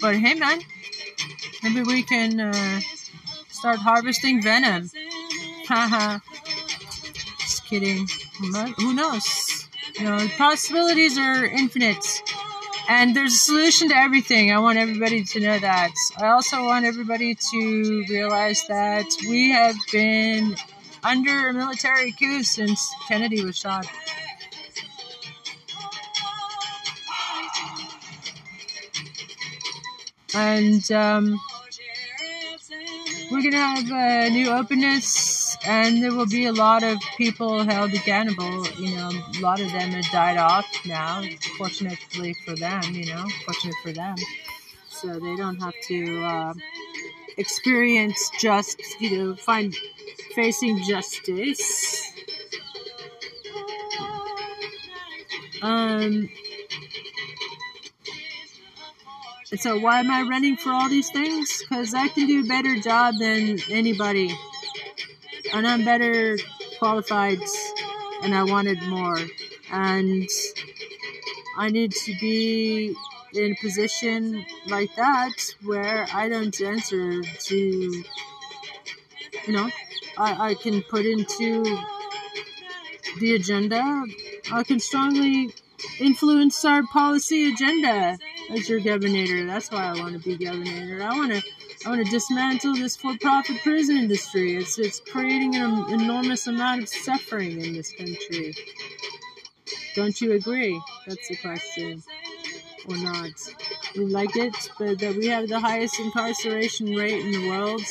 but 0.00 0.16
hey, 0.16 0.34
man, 0.34 0.60
maybe 1.62 1.82
we 1.82 2.02
can 2.02 2.40
uh, 2.40 2.80
start 3.48 3.78
harvesting 3.78 4.42
venom. 4.42 4.90
Haha. 5.66 6.18
Just 7.40 7.66
kidding. 7.66 8.08
Who 8.78 8.94
knows? 8.94 9.68
You 9.98 10.04
know, 10.04 10.28
possibilities 10.36 11.18
are 11.18 11.44
infinite. 11.44 12.04
And 12.88 13.14
there's 13.14 13.34
a 13.34 13.36
solution 13.36 13.90
to 13.90 13.96
everything. 13.96 14.50
I 14.50 14.58
want 14.60 14.78
everybody 14.78 15.22
to 15.22 15.40
know 15.40 15.58
that. 15.58 15.92
I 16.18 16.28
also 16.28 16.64
want 16.64 16.86
everybody 16.86 17.34
to 17.34 18.04
realize 18.08 18.64
that 18.68 19.04
we 19.28 19.50
have 19.50 19.76
been 19.92 20.56
under 21.04 21.48
a 21.48 21.52
military 21.52 22.12
coup 22.12 22.42
since 22.42 22.90
Kennedy 23.06 23.44
was 23.44 23.58
shot. 23.58 23.86
And 30.34 30.90
um, 30.92 31.40
we're 33.30 33.42
to 33.42 33.56
have 33.56 33.90
a 33.90 34.30
new 34.30 34.50
openness 34.50 35.56
and 35.66 36.02
there 36.02 36.14
will 36.14 36.26
be 36.26 36.46
a 36.46 36.52
lot 36.52 36.82
of 36.82 36.98
people 37.16 37.64
held 37.64 37.92
accountable. 37.92 38.66
You 38.78 38.96
know, 38.96 39.10
a 39.10 39.40
lot 39.40 39.60
of 39.60 39.70
them 39.72 39.90
have 39.90 40.04
died 40.10 40.36
off 40.38 40.66
now. 40.86 41.22
Fortunately 41.56 42.34
for 42.44 42.54
them, 42.56 42.82
you 42.92 43.06
know, 43.06 43.26
fortunate 43.44 43.74
for 43.82 43.92
them, 43.92 44.16
so 44.88 45.08
they 45.08 45.36
don't 45.36 45.60
have 45.60 45.74
to 45.88 46.24
uh, 46.24 46.54
experience 47.36 48.30
just, 48.38 48.80
you 49.00 49.18
know, 49.18 49.34
find 49.34 49.74
facing 50.34 50.82
justice. 50.84 52.12
Um. 55.62 56.28
And 59.50 59.58
so 59.58 59.78
why 59.78 60.00
am 60.00 60.10
I 60.10 60.22
running 60.22 60.56
for 60.56 60.70
all 60.70 60.88
these 60.88 61.10
things? 61.10 61.62
Because 61.62 61.94
I 61.94 62.08
can 62.08 62.26
do 62.26 62.40
a 62.40 62.46
better 62.46 62.78
job 62.80 63.14
than 63.18 63.58
anybody 63.70 64.36
and 65.52 65.66
I'm 65.66 65.84
better 65.84 66.38
qualified 66.78 67.38
and 68.22 68.34
I 68.34 68.42
wanted 68.44 68.82
more. 68.82 69.18
And 69.70 70.28
I 71.56 71.70
need 71.70 71.92
to 71.92 72.14
be 72.20 72.94
in 73.34 73.52
a 73.52 73.56
position 73.56 74.44
like 74.66 74.94
that 74.96 75.32
where 75.62 76.06
I 76.12 76.28
don't 76.28 76.58
answer 76.60 77.22
to, 77.22 77.56
you 77.56 78.04
know, 79.48 79.70
I, 80.16 80.50
I 80.50 80.54
can 80.54 80.82
put 80.82 81.06
into 81.06 81.64
the 83.20 83.34
agenda. 83.34 84.04
I 84.52 84.62
can 84.62 84.80
strongly 84.80 85.54
influence 86.00 86.64
our 86.64 86.82
policy 86.84 87.52
agenda 87.52 88.18
as 88.50 88.68
your 88.68 88.80
governor. 88.80 89.46
That's 89.46 89.70
why 89.70 89.84
I 89.86 89.92
want 90.00 90.14
to 90.14 90.18
be 90.18 90.44
governor. 90.44 91.02
I 91.02 91.16
want 91.16 91.32
to 91.32 91.42
I 91.86 91.90
want 91.90 92.04
to 92.04 92.10
dismantle 92.10 92.74
this 92.74 92.96
for-profit 92.96 93.62
prison 93.62 93.96
industry. 93.96 94.56
It's 94.56 94.78
it's 94.78 95.00
creating 95.00 95.56
an 95.56 95.92
enormous 95.92 96.46
amount 96.46 96.82
of 96.82 96.88
suffering 96.88 97.60
in 97.60 97.74
this 97.74 97.92
country. 97.92 98.54
Don't 99.94 100.20
you 100.20 100.32
agree? 100.32 100.80
That's 101.06 101.28
the 101.28 101.36
question, 101.36 102.02
or 102.88 102.96
not? 102.98 103.30
We 103.96 104.06
like 104.06 104.36
it, 104.36 104.54
but 104.78 104.98
that 105.00 105.16
we 105.16 105.26
have 105.26 105.48
the 105.48 105.60
highest 105.60 105.98
incarceration 105.98 106.94
rate 106.94 107.24
in 107.24 107.32
the 107.32 107.48
world. 107.48 107.82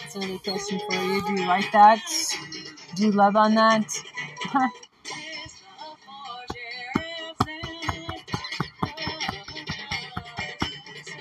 That's 0.00 0.16
another 0.16 0.38
question 0.38 0.80
for 0.88 0.94
you. 0.94 1.26
Do 1.26 1.40
you 1.40 1.46
like 1.46 1.70
that? 1.72 2.00
Do 2.94 3.06
you 3.06 3.12
love 3.12 3.36
on 3.36 3.54
that? 3.54 4.02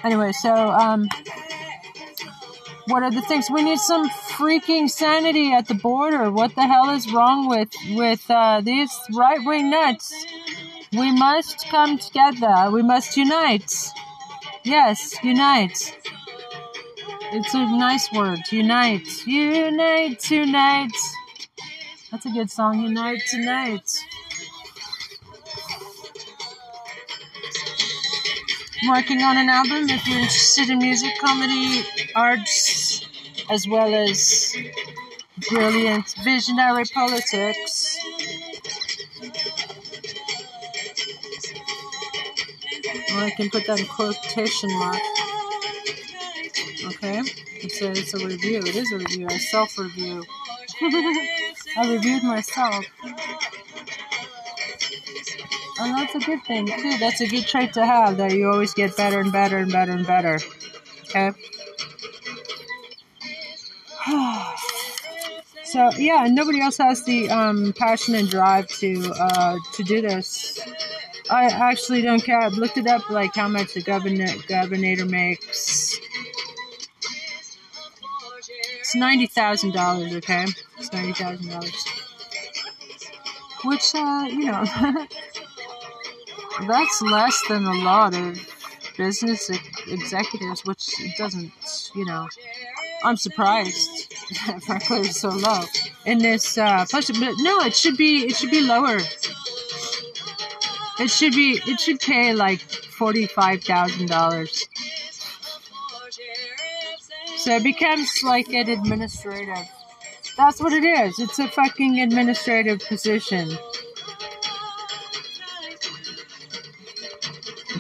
anyway, 0.04 0.32
so 0.32 0.54
um, 0.54 1.08
what 2.88 3.04
are 3.04 3.12
the 3.12 3.22
things 3.22 3.50
we 3.50 3.64
need 3.64 3.80
some 3.80 4.10
freaking 4.38 4.88
sanity 4.90 5.52
at 5.52 5.68
the 5.68 5.74
border. 5.74 6.32
What 6.32 6.54
the 6.54 6.68
hell 6.68 6.92
is 6.92 7.12
wrong 7.12 7.50
with 7.50 7.70
with 7.92 8.30
uh, 8.30 8.62
these 8.62 8.92
right 9.16 9.44
wing 9.44 9.72
nuts? 9.72 10.14
We 10.94 11.12
must 11.12 11.68
come 11.70 11.98
together. 11.98 12.70
We 12.72 12.84
must 12.84 13.18
unite. 13.18 13.74
Yes, 14.64 15.16
unite. 15.24 15.98
It's 17.34 17.54
a 17.54 17.66
nice 17.66 18.12
word. 18.14 18.40
Unite. 18.52 19.26
Unite 19.26 20.20
tonight. 20.20 20.96
That's 22.12 22.26
a 22.26 22.30
good 22.30 22.50
song. 22.50 22.82
Unite 22.82 23.22
tonight. 23.30 23.90
Working 28.86 29.22
on 29.24 29.38
an 29.38 29.50
album 29.50 29.90
if 29.90 30.08
you're 30.08 30.20
interested 30.20 30.70
in 30.70 30.78
music, 30.80 31.12
comedy, 31.20 31.84
arts, 32.16 33.08
as 33.50 33.68
well 33.68 33.94
as 33.94 34.56
brilliant 35.50 36.14
visionary 36.24 36.84
politics. 36.94 37.98
I 43.10 43.32
can 43.36 43.50
put 43.50 43.66
that 43.66 43.80
in 43.80 43.86
quotation 43.88 44.70
mark. 44.78 45.02
Okay? 46.86 47.22
It's 47.62 47.82
a, 47.82 47.92
it's 47.92 48.14
a 48.14 48.26
review. 48.26 48.60
It 48.60 48.76
is 48.76 48.92
a 48.92 48.98
review. 48.98 49.28
I 49.30 49.38
self 49.38 49.78
review. 49.80 50.24
I 50.82 51.92
reviewed 51.92 52.24
myself. 52.24 52.86
And 55.80 55.96
that's 55.96 56.16
a 56.16 56.20
good 56.20 56.44
thing, 56.44 56.66
too. 56.66 56.98
That's 57.00 57.22
a 57.22 57.28
good 57.28 57.46
trait 57.46 57.74
to 57.74 57.86
have 57.86 58.18
that 58.18 58.32
you 58.34 58.50
always 58.50 58.74
get 58.74 58.98
better 58.98 59.20
and 59.20 59.32
better 59.32 59.58
and 59.58 59.72
better 59.72 59.92
and 59.92 60.08
better. 60.08 60.40
Okay? 61.10 61.32
so, 65.64 65.92
yeah, 65.98 66.28
nobody 66.30 66.62
else 66.62 66.78
has 66.78 67.04
the 67.06 67.30
um, 67.30 67.74
passion 67.74 68.16
and 68.16 68.30
drive 68.30 68.68
to 68.80 69.14
uh, 69.20 69.58
to 69.74 69.84
do 69.84 70.02
this. 70.02 70.60
I 71.30 71.46
actually 71.46 72.02
don't 72.02 72.24
care. 72.24 72.40
I've 72.40 72.54
looked 72.54 72.78
it 72.78 72.88
up, 72.88 73.10
like 73.10 73.36
how 73.36 73.50
much 73.50 73.74
the 73.74 73.82
governor, 73.82 74.28
governor 74.48 75.06
makes. 75.06 76.00
It's 78.80 78.96
ninety 78.96 79.28
thousand 79.28 79.74
dollars. 79.74 80.16
Okay, 80.16 80.46
it's 80.78 80.94
ninety 80.94 81.12
thousand 81.12 81.50
dollars. 81.50 81.86
Which, 83.66 83.96
uh, 83.96 84.28
you 84.30 84.46
know, 84.46 84.64
that's 86.66 87.02
less 87.02 87.42
than 87.48 87.66
a 87.66 87.74
lot 87.84 88.14
of 88.14 88.40
business 88.98 89.50
executives. 89.88 90.66
Which 90.66 90.90
doesn't, 91.18 91.52
you 91.96 92.06
know, 92.06 92.28
I'm 93.04 93.18
surprised. 93.18 94.14
Frankly, 94.66 95.00
it's 95.02 95.22
so 95.22 95.30
low 95.30 95.62
in 96.06 96.20
this 96.20 96.58
uh, 96.58 96.86
But 96.92 97.10
no, 97.12 97.60
it 97.62 97.76
should 97.76 97.98
be. 97.98 98.26
It 98.26 98.36
should 98.36 98.52
be 98.52 98.62
lower. 98.62 99.00
It 101.00 101.10
should 101.10 101.34
be. 101.34 101.62
It 101.66 101.80
should 101.80 102.00
pay 102.00 102.34
like 102.34 102.62
forty-five 102.62 103.64
thousand 103.64 104.08
dollars. 104.08 104.68
So 107.38 107.56
it 107.56 107.64
becomes 107.64 108.24
like 108.24 108.50
an 108.50 108.70
administrative. 108.70 109.70
That's 110.36 110.60
what 110.60 110.74
it 110.74 110.84
is. 110.84 111.20
It's 111.20 111.40
a 111.40 111.48
fucking 111.48 112.00
administrative 112.00 112.80
position. 112.80 113.58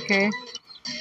Okay. 0.10 0.32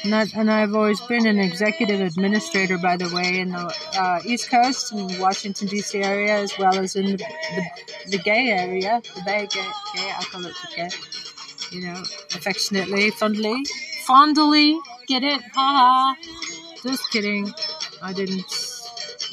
Not, 0.05 0.35
and 0.35 0.51
I've 0.51 0.75
always 0.75 1.01
been 1.03 1.29
an 1.29 1.39
executive 1.39 2.01
administrator, 2.01 2.77
by 2.77 2.97
the 2.97 3.09
way, 3.15 3.39
in 3.39 3.51
the 3.51 3.73
uh, 3.97 4.21
East 4.25 4.51
Coast 4.51 4.91
and 4.91 5.17
Washington 5.21 5.69
D.C. 5.69 6.03
area, 6.03 6.35
as 6.41 6.59
well 6.59 6.77
as 6.77 6.97
in 6.97 7.13
the, 7.13 7.17
the, 7.19 8.11
the 8.11 8.19
gay 8.19 8.49
area, 8.51 9.01
the 9.15 9.23
Bay 9.25 9.47
Gay, 9.47 9.63
gay 9.95 10.11
I 10.11 10.25
call 10.25 10.45
it 10.45 10.55
the 10.61 10.75
gay, 10.75 10.89
you 11.71 11.87
know, 11.87 12.03
affectionately, 12.35 13.13
fondly, 13.13 13.65
fondly. 14.05 14.77
Get 15.07 15.23
it? 15.23 15.41
Ha 15.41 15.55
ha. 15.55 16.17
Just 16.83 17.09
kidding. 17.13 17.55
I 18.03 18.13
didn't. 18.13 18.45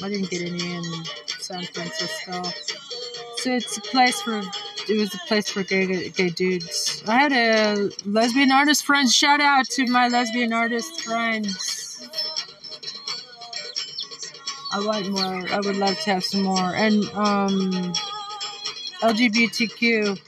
I 0.00 0.08
didn't 0.08 0.30
get 0.30 0.42
any 0.42 0.76
in 0.76 0.84
San 1.40 1.64
Francisco. 1.64 2.42
So 3.38 3.50
it's 3.50 3.76
a 3.76 3.80
place 3.80 4.20
for. 4.22 4.40
It 4.88 4.98
was 4.98 5.14
a 5.14 5.18
place 5.26 5.48
for 5.48 5.62
gay 5.62 6.10
gay 6.10 6.28
dudes. 6.28 7.02
I 7.06 7.18
had 7.18 7.32
a 7.32 7.90
lesbian 8.04 8.50
artist 8.50 8.84
friend. 8.84 9.10
Shout 9.10 9.40
out 9.40 9.66
to 9.70 9.86
my 9.86 10.08
lesbian 10.08 10.52
artist 10.52 11.00
friends. 11.00 12.06
I 14.72 14.84
want 14.84 15.08
more. 15.08 15.48
I 15.48 15.60
would 15.64 15.76
love 15.76 15.98
to 16.00 16.10
have 16.10 16.24
some 16.24 16.42
more. 16.42 16.74
And 16.74 17.04
um, 17.14 17.94
LGBTQ 19.00 20.20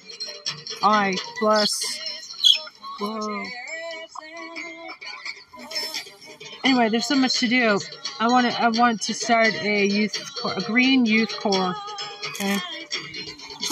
I 0.82 1.16
plus. 1.38 2.00
Whoa. 3.00 3.44
Anyway, 6.64 6.88
there's 6.88 7.06
so 7.06 7.16
much 7.16 7.40
to 7.40 7.48
do. 7.48 7.78
I 8.20 8.28
want 8.28 8.50
to. 8.50 8.62
I 8.62 8.68
want 8.68 9.02
to 9.02 9.14
start 9.14 9.52
a 9.54 9.86
youth, 9.86 10.18
corps, 10.40 10.54
a 10.56 10.60
green 10.62 11.04
youth 11.04 11.34
corps. 11.40 11.74
Okay. 12.30 12.58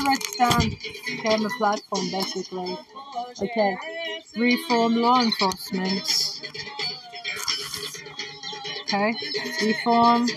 Down. 0.05 0.61
Okay, 0.61 1.35
I'm 1.35 1.47
a 1.47 1.49
platform 1.57 2.11
basically. 2.11 2.77
Okay. 3.41 3.77
Reform 4.37 4.97
law 4.97 5.23
enforcement. 5.23 6.43
Okay. 8.83 9.15
Reform 9.63 10.29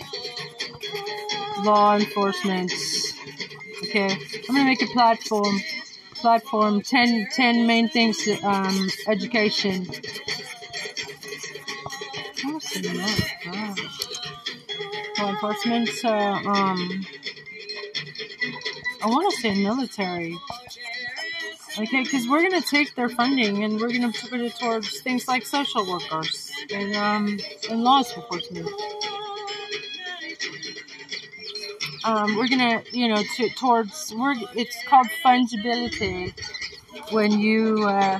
law 1.66 1.98
enforcement. 1.98 2.72
Okay. 3.84 4.10
I'm 4.48 4.56
gonna 4.56 4.64
make 4.64 4.82
a 4.82 4.88
platform. 4.88 5.60
Platform 6.16 6.82
10, 6.82 7.28
10 7.34 7.68
main 7.68 7.90
things. 7.90 8.26
Um, 8.44 8.90
education. 9.08 9.86
Law 15.20 15.30
enforcement. 15.30 15.90
Uh, 16.06 16.40
um, 16.46 17.06
I 19.02 19.08
want 19.08 19.34
to 19.34 19.42
say 19.42 19.64
military. 19.64 20.38
Okay, 21.80 22.04
because 22.04 22.28
we're 22.28 22.42
gonna 22.42 22.62
take 22.62 22.96
their 22.96 23.10
funding 23.10 23.64
and 23.64 23.80
we're 23.80 23.92
gonna 23.92 24.12
put 24.12 24.40
it 24.42 24.56
towards 24.60 25.00
things 25.02 25.28
like 25.28 25.46
social 25.46 25.86
workers 25.88 26.52
and 26.74 26.96
um 26.96 27.40
and 27.70 27.84
law 27.84 28.00
enforcement. 28.00 28.68
Um, 32.04 32.38
we're 32.38 32.48
gonna, 32.48 32.82
you 32.92 33.10
know, 33.10 33.22
to, 33.36 33.50
towards 33.50 34.14
we're. 34.16 34.34
It's 34.56 34.78
called 34.88 35.08
fungibility 35.24 36.34
when 37.12 37.40
you. 37.40 37.84
Uh, 37.86 38.20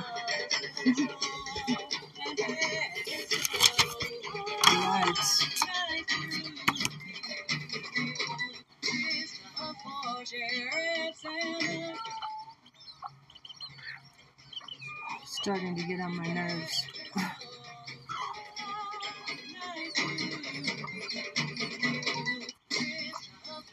starting 15.24 15.74
to 15.74 15.82
get 15.84 16.00
on 16.00 16.14
my 16.16 16.26
nerves. 16.26 16.86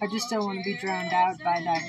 I 0.02 0.08
just 0.10 0.30
don't 0.30 0.46
want 0.46 0.60
to 0.60 0.64
be 0.64 0.78
drowned 0.78 1.12
out 1.12 1.38
by 1.40 1.60
that. 1.62 1.82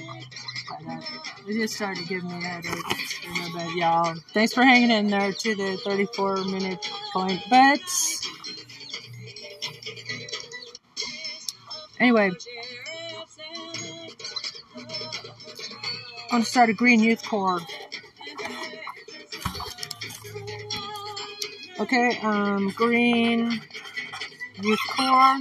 By 0.69 0.85
that. 0.85 1.05
It 1.47 1.55
just 1.55 1.77
started 1.77 2.03
to 2.03 2.09
give 2.09 2.25
me 2.25 2.33
a 2.33 2.41
headache. 2.41 3.77
Y'all, 3.77 4.17
thanks 4.35 4.53
for 4.53 4.65
hanging 4.65 4.91
in 4.91 5.07
there 5.09 5.33
to 5.33 5.55
the 5.55 5.77
34 5.85 6.45
minute 6.45 6.91
point. 7.13 7.41
But 7.49 7.79
anyway, 12.01 12.33
I 16.29 16.35
want 16.35 16.45
to 16.45 16.51
start 16.51 16.71
a 16.71 16.73
Green 16.73 16.99
Youth 16.99 17.25
Corps. 17.25 17.61
Okay, 21.79 22.19
um, 22.21 22.71
Green 22.71 23.61
Youth 24.61 24.81
Corps. 24.97 25.41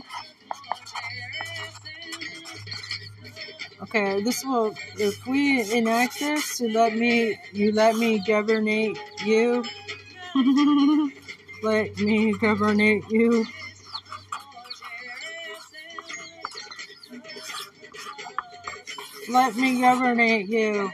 Okay, 3.81 4.21
this 4.21 4.43
will, 4.45 4.75
if 4.99 5.25
we 5.25 5.71
enact 5.71 6.19
this, 6.19 6.59
you 6.59 6.71
let 6.71 6.95
me, 6.95 7.39
you 7.51 7.71
let 7.71 7.95
me 7.95 8.19
governate 8.19 8.97
you. 9.25 9.63
let 11.63 11.97
me 11.97 12.33
governate 12.33 13.09
you. 13.09 13.43
Let 19.35 19.57
me 19.57 19.81
governate 19.81 20.47
you. 20.47 20.89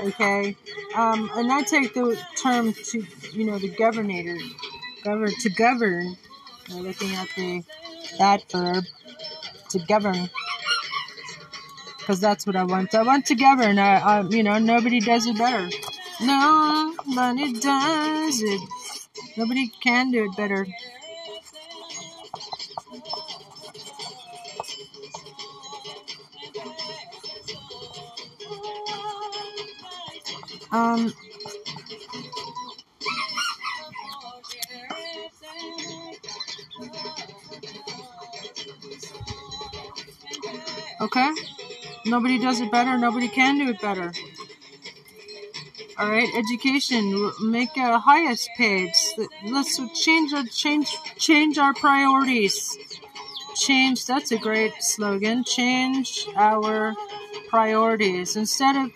Okay? 0.00 0.56
Um, 0.94 1.28
and 1.34 1.52
I 1.52 1.62
take 1.64 1.92
the 1.92 2.16
term 2.40 2.72
to, 2.72 3.04
you 3.32 3.44
know, 3.44 3.58
the 3.58 3.68
governator, 3.68 4.38
govern, 5.02 5.32
to 5.40 5.50
govern, 5.50 6.16
uh, 6.70 6.76
looking 6.76 7.12
at 7.16 7.26
the, 7.34 7.64
that 8.18 8.48
verb, 8.52 8.84
to 9.70 9.78
govern 9.88 10.30
because 11.98 12.20
that's 12.20 12.46
what 12.46 12.54
I 12.54 12.62
want. 12.62 12.94
I 12.94 13.02
want 13.02 13.26
to 13.26 13.34
govern. 13.34 13.80
I, 13.80 13.98
I, 13.98 14.20
you 14.28 14.44
know, 14.44 14.58
nobody 14.58 15.00
does 15.00 15.26
it 15.26 15.36
better. 15.36 15.68
Nobody 16.20 17.54
does 17.54 18.40
it. 18.40 18.60
Nobody 19.36 19.68
can 19.82 20.12
do 20.12 20.26
it 20.26 20.36
better. 20.36 20.64
Um, 30.72 31.12
okay? 41.02 41.30
Nobody 42.06 42.38
does 42.38 42.60
it 42.60 42.72
better. 42.72 42.96
Nobody 42.96 43.28
can 43.28 43.58
do 43.58 43.68
it 43.68 43.80
better. 43.82 44.12
All 45.98 46.08
right, 46.08 46.28
education. 46.34 47.32
Make 47.42 47.76
a 47.76 47.98
highest 47.98 48.48
page. 48.56 48.94
Let's 49.44 49.78
change 49.94 50.32
change 50.52 50.88
change 51.18 51.58
our 51.58 51.74
priorities. 51.74 52.78
Change. 53.56 54.06
That's 54.06 54.32
a 54.32 54.38
great 54.38 54.72
slogan. 54.82 55.44
Change 55.44 56.28
our 56.34 56.94
priorities 57.50 58.36
instead 58.36 58.74
of 58.74 58.90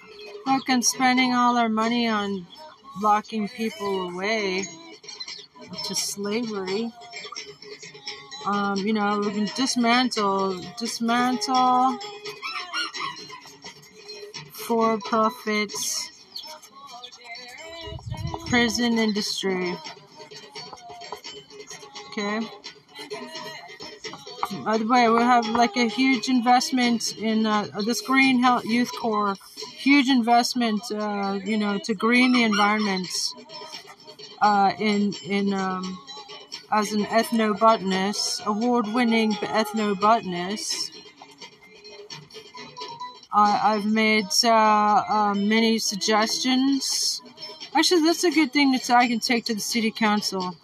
fucking 0.47 0.81
spending 0.83 1.35
all 1.35 1.59
our 1.59 1.69
money 1.69 2.09
on 2.09 2.47
locking 3.03 3.49
people 3.49 4.11
away 4.11 4.65
to 5.85 5.95
slavery. 5.95 6.93
Um, 8.47 8.79
you 8.79 8.93
know, 8.93 9.19
we 9.19 9.33
can 9.33 9.51
dismantle, 9.57 10.61
dismantle 10.79 11.99
for 14.53 14.99
profits 14.99 16.13
prison 18.47 18.99
industry. 18.99 19.77
Okay. 22.11 22.41
By 24.65 24.79
the 24.79 24.87
way, 24.87 25.09
we 25.09 25.21
have 25.23 25.49
like 25.49 25.77
a 25.77 25.89
huge 25.89 26.29
investment 26.29 27.17
in 27.19 27.47
uh, 27.47 27.67
this 27.85 28.01
Green 28.01 28.43
Health 28.43 28.65
Youth 28.65 28.93
Corps. 29.01 29.37
Huge 29.87 30.09
investment, 30.09 30.83
uh, 30.91 31.39
you 31.51 31.57
know, 31.63 31.79
to 31.87 31.95
green 31.95 32.33
the 32.33 32.43
environment. 32.43 33.09
Uh, 34.43 34.73
in 34.79 35.15
in 35.37 35.55
um, 35.55 35.85
as 36.73 36.93
an 36.93 37.05
ethnobotanist, 37.05 38.45
award-winning 38.47 39.33
ethnobotanist. 39.61 40.91
I've 43.33 43.87
made 43.87 44.31
uh, 44.45 45.03
uh, 45.17 45.35
many 45.37 45.79
suggestions. 45.79 47.23
Actually, 47.75 48.03
that's 48.03 48.25
a 48.25 48.31
good 48.31 48.53
thing 48.53 48.73
that 48.73 48.89
I 48.91 49.07
can 49.07 49.21
take 49.21 49.45
to 49.45 49.55
the 49.55 49.61
city 49.61 49.91
council. 49.91 50.57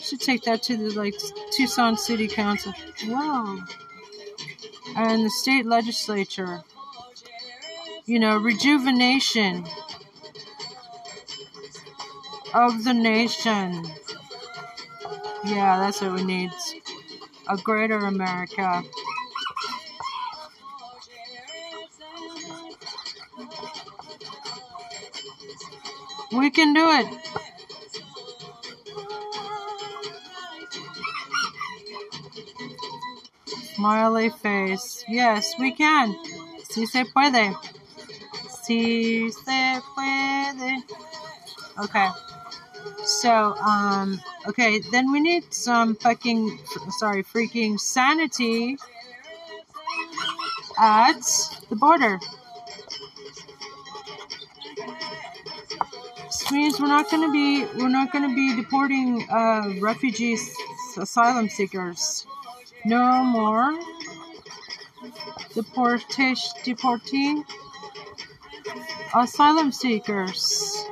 Should 0.00 0.20
take 0.20 0.42
that 0.44 0.62
to 0.64 0.76
the 0.76 0.88
like 1.02 1.14
Tucson 1.52 1.96
City 1.96 2.28
Council. 2.28 2.72
Wow. 3.06 3.58
And 4.96 5.26
the 5.26 5.30
state 5.30 5.66
legislature. 5.66 6.64
You 8.08 8.20
know, 8.20 8.38
rejuvenation 8.38 9.66
of 12.54 12.84
the 12.84 12.94
nation. 12.94 13.84
Yeah, 15.44 15.78
that's 15.80 16.00
what 16.00 16.12
we 16.14 16.22
need. 16.22 16.52
A 17.48 17.56
greater 17.56 17.98
America. 17.98 18.84
We 26.30 26.50
can 26.50 26.74
do 26.74 26.88
it. 26.90 27.06
Smiley 33.74 34.30
face. 34.30 35.04
Yes, 35.08 35.54
we 35.58 35.72
can. 35.72 36.14
Si 36.70 36.86
se 36.86 37.04
puede. 37.12 37.75
Si 38.66 39.30
se 39.30 39.80
puede. 39.94 40.82
Okay. 41.78 42.08
So, 43.04 43.54
um, 43.58 44.20
okay, 44.48 44.80
then 44.90 45.12
we 45.12 45.20
need 45.20 45.54
some 45.54 45.94
fucking, 45.94 46.58
sorry, 46.98 47.22
freaking 47.22 47.78
sanity 47.78 48.76
at 50.78 51.22
the 51.68 51.76
border. 51.76 52.18
This 56.24 56.50
means 56.50 56.80
we're 56.80 56.88
not 56.88 57.08
to 57.22 57.32
be, 57.32 57.64
we're 57.76 57.88
not 57.88 58.10
to 58.12 58.34
be 58.34 58.56
deporting 58.56 59.28
uh, 59.30 59.74
refugees, 59.80 60.52
asylum 60.96 61.48
seekers. 61.48 62.26
No 62.84 63.22
more 63.22 63.78
deportation, 65.54 66.50
deporting 66.64 67.44
asylum 69.22 69.72
seekers. 69.72 70.84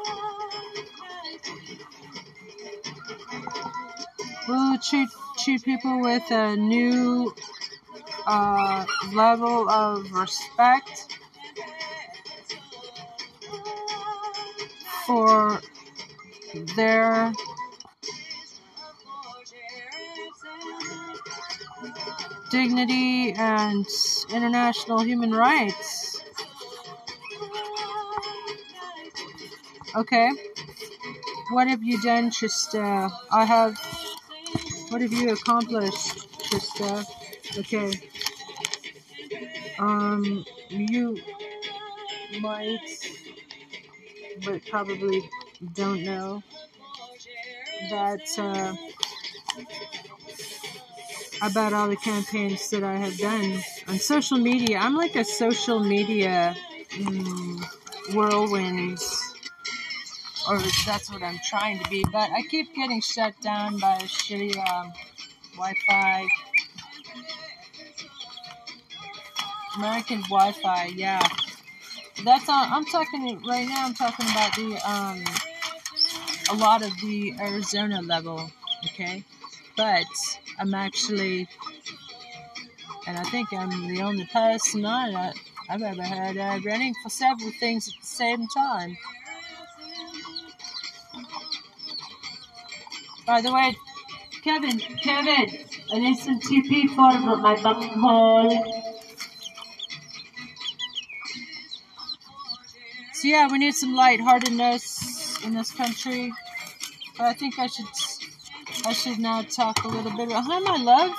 We'll 4.49 4.79
treat, 4.79 5.09
treat 5.39 5.65
people 5.65 6.01
with 6.01 6.31
a 6.31 6.57
new 6.57 7.35
uh, 8.27 8.85
level 9.13 9.69
of 9.69 10.11
respect 10.13 11.19
for 15.07 15.61
their 16.77 17.33
dignity 22.51 23.33
and 23.33 23.87
international 24.31 25.01
human 25.01 25.33
rights. 25.33 25.94
Okay. 29.97 30.31
What 31.51 31.69
have 31.69 31.83
you 31.83 32.01
done, 32.03 32.31
Trista? 32.31 33.11
I 33.31 33.45
have. 33.45 33.77
What 34.89 35.01
have 35.01 35.13
you 35.13 35.33
accomplished, 35.33 36.29
Trista? 36.39 37.05
Okay. 37.59 37.93
Um, 39.79 40.45
you 40.71 41.21
might, 42.41 42.81
but 44.45 44.65
probably 44.67 45.29
don't 45.75 46.03
know 46.03 46.43
that. 47.91 48.21
Uh, 48.39 48.75
about 51.43 51.73
all 51.73 51.89
the 51.89 51.97
campaigns 51.97 52.71
that 52.71 52.83
I 52.83 52.97
have 52.97 53.19
done 53.19 53.63
on 53.89 53.99
social 53.99 54.39
media. 54.39 54.79
I'm 54.79 54.97
like 54.97 55.17
a 55.17 55.25
social 55.25 55.81
media 55.81 56.57
mm, 56.91 57.65
whirlwind, 58.15 58.99
or 60.49 60.59
that's 60.87 61.11
what 61.11 61.23
I'm 61.23 61.39
trying 61.49 61.79
to 61.83 61.91
be. 61.91 62.05
But 62.13 62.31
I 62.31 62.43
keep 62.51 62.75
getting 62.75 63.01
shut 63.01 63.39
down 63.41 63.79
by 63.79 63.99
shitty 64.03 64.57
um, 64.57 64.93
Wi-Fi. 65.57 66.27
American 69.77 70.21
Wi-Fi, 70.23 70.87
yeah. 70.95 71.27
That's 72.25 72.49
on. 72.49 72.73
I'm 72.73 72.85
talking 72.85 73.43
right 73.47 73.67
now. 73.67 73.87
I'm 73.87 73.95
talking 73.95 74.27
about 74.31 74.55
the 74.55 74.79
um, 74.89 75.25
a 76.51 76.55
lot 76.55 76.83
of 76.83 76.91
the 77.01 77.35
Arizona 77.41 78.01
level. 78.03 78.51
Okay, 78.87 79.25
but 79.77 80.05
I'm 80.59 80.75
actually, 80.75 81.49
and 83.07 83.19
I 83.19 83.25
think 83.25 83.53
I'm 83.53 83.89
the 83.89 84.03
only 84.03 84.27
person 84.27 84.85
I've 84.85 85.83
ever 85.83 86.03
had 86.03 86.37
uh, 86.37 86.61
running 86.65 86.95
for 87.03 87.09
several 87.09 87.51
things 87.59 87.89
at 87.89 87.95
the 88.01 88.07
same 88.07 88.47
time. 88.49 88.97
By 93.27 93.41
the 93.41 93.53
way, 93.53 93.75
Kevin, 94.43 94.79
Kevin, 94.79 95.59
I 95.93 95.99
need 95.99 96.19
some 96.19 96.39
TP 96.41 96.89
for 96.89 97.19
my 97.39 97.57
bumhole. 97.57 98.93
So 103.15 103.29
yeah, 103.29 103.49
we 103.51 103.59
need 103.59 103.73
some 103.75 103.95
lightheartedness 103.95 105.45
in 105.45 105.55
this 105.55 105.71
country. 105.73 106.33
But 107.17 107.27
I 107.29 107.33
think 107.33 107.59
I 107.59 107.67
should 107.67 107.87
I 108.87 108.93
should 108.93 109.19
now 109.19 109.41
talk 109.43 109.83
a 109.85 109.89
little 109.89 110.15
bit 110.15 110.27
about. 110.29 110.45
Hi, 110.45 110.59
my 110.59 110.77
love. 110.77 111.13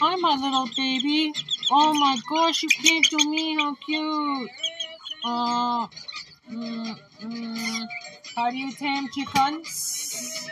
Hi, 0.00 0.16
my 0.16 0.36
little 0.36 0.66
baby. 0.74 1.34
Oh 1.70 1.92
my 1.92 2.18
gosh, 2.30 2.62
you 2.62 2.70
came 2.70 3.02
to 3.02 3.28
me. 3.28 3.56
How 3.56 3.74
cute. 3.84 4.50
Uh, 5.22 5.86
mm, 6.50 6.98
mm, 7.22 7.88
how 8.34 8.50
do 8.50 8.56
you 8.56 8.72
tame 8.72 9.08
chickens? 9.14 10.48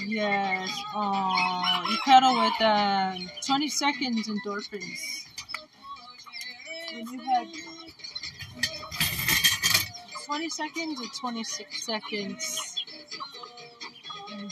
Yes. 0.00 0.70
Oh, 0.94 1.86
you 1.90 1.98
cuddle 2.04 2.34
with 2.40 2.60
uh, 2.60 3.14
20 3.46 3.68
seconds 3.68 4.28
endorphins. 4.28 5.26
when 6.92 7.06
you 7.12 7.18
had 7.20 7.48
20 10.26 10.48
seconds 10.50 11.00
or 11.00 11.06
26 11.20 11.84
seconds. 11.86 12.84
And 14.32 14.50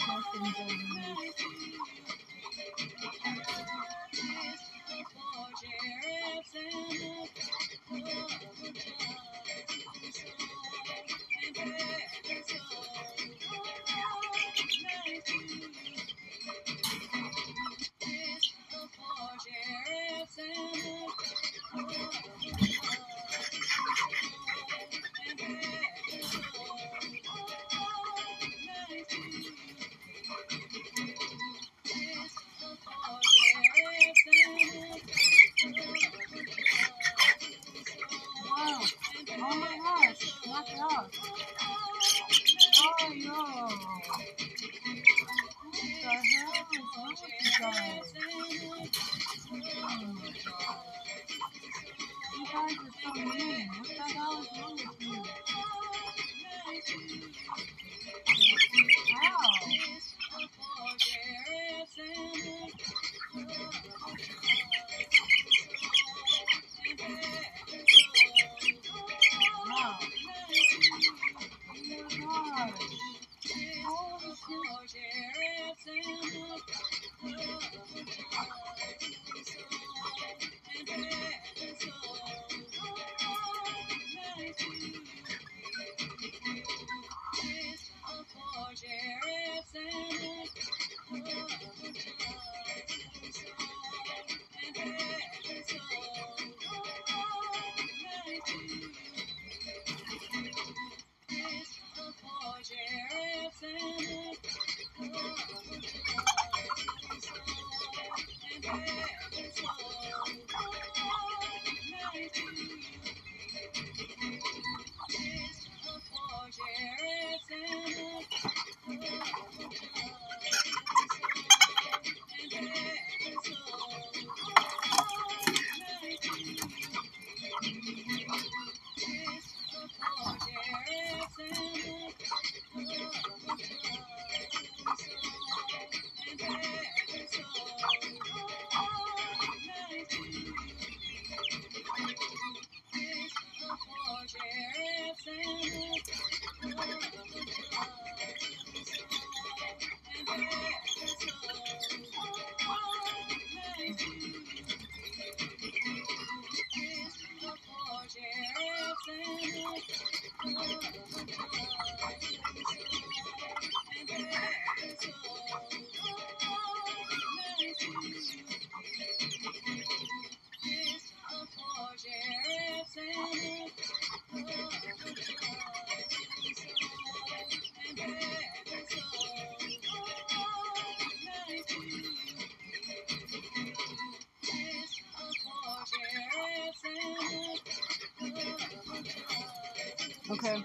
Okay. 190.33 190.64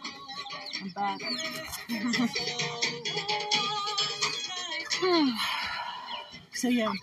I'm 0.82 0.90
back. 0.92 1.20
so 6.54 6.70
yeah. 6.70 6.94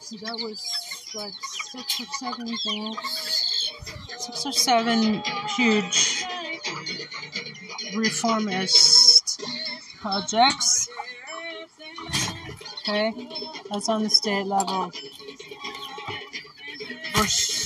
So 0.00 0.16
that 0.16 0.40
was 0.42 0.62
like 1.14 1.34
six 1.72 2.00
or 2.00 2.06
seven 2.20 2.46
things. 2.46 2.96
Six 4.16 4.46
or 4.46 4.52
seven 4.52 5.22
huge 5.54 6.24
reformist 7.94 9.42
projects. 10.00 10.88
Okay, 12.88 13.28
that's 13.70 13.90
on 13.90 14.02
the 14.02 14.10
state 14.10 14.46
level. 14.46 14.90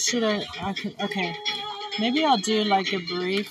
Should 0.07 0.23
I? 0.23 0.45
I 0.63 0.73
could, 0.73 0.95
okay, 1.01 1.35
maybe 1.99 2.25
I'll 2.25 2.39
do 2.39 2.63
like 2.63 2.93
a 2.93 2.99
brief. 2.99 3.51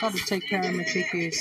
Gotta 0.00 0.16
take 0.24 0.48
care 0.48 0.60
of 0.64 0.74
my 0.74 0.84
chickies. 0.84 1.36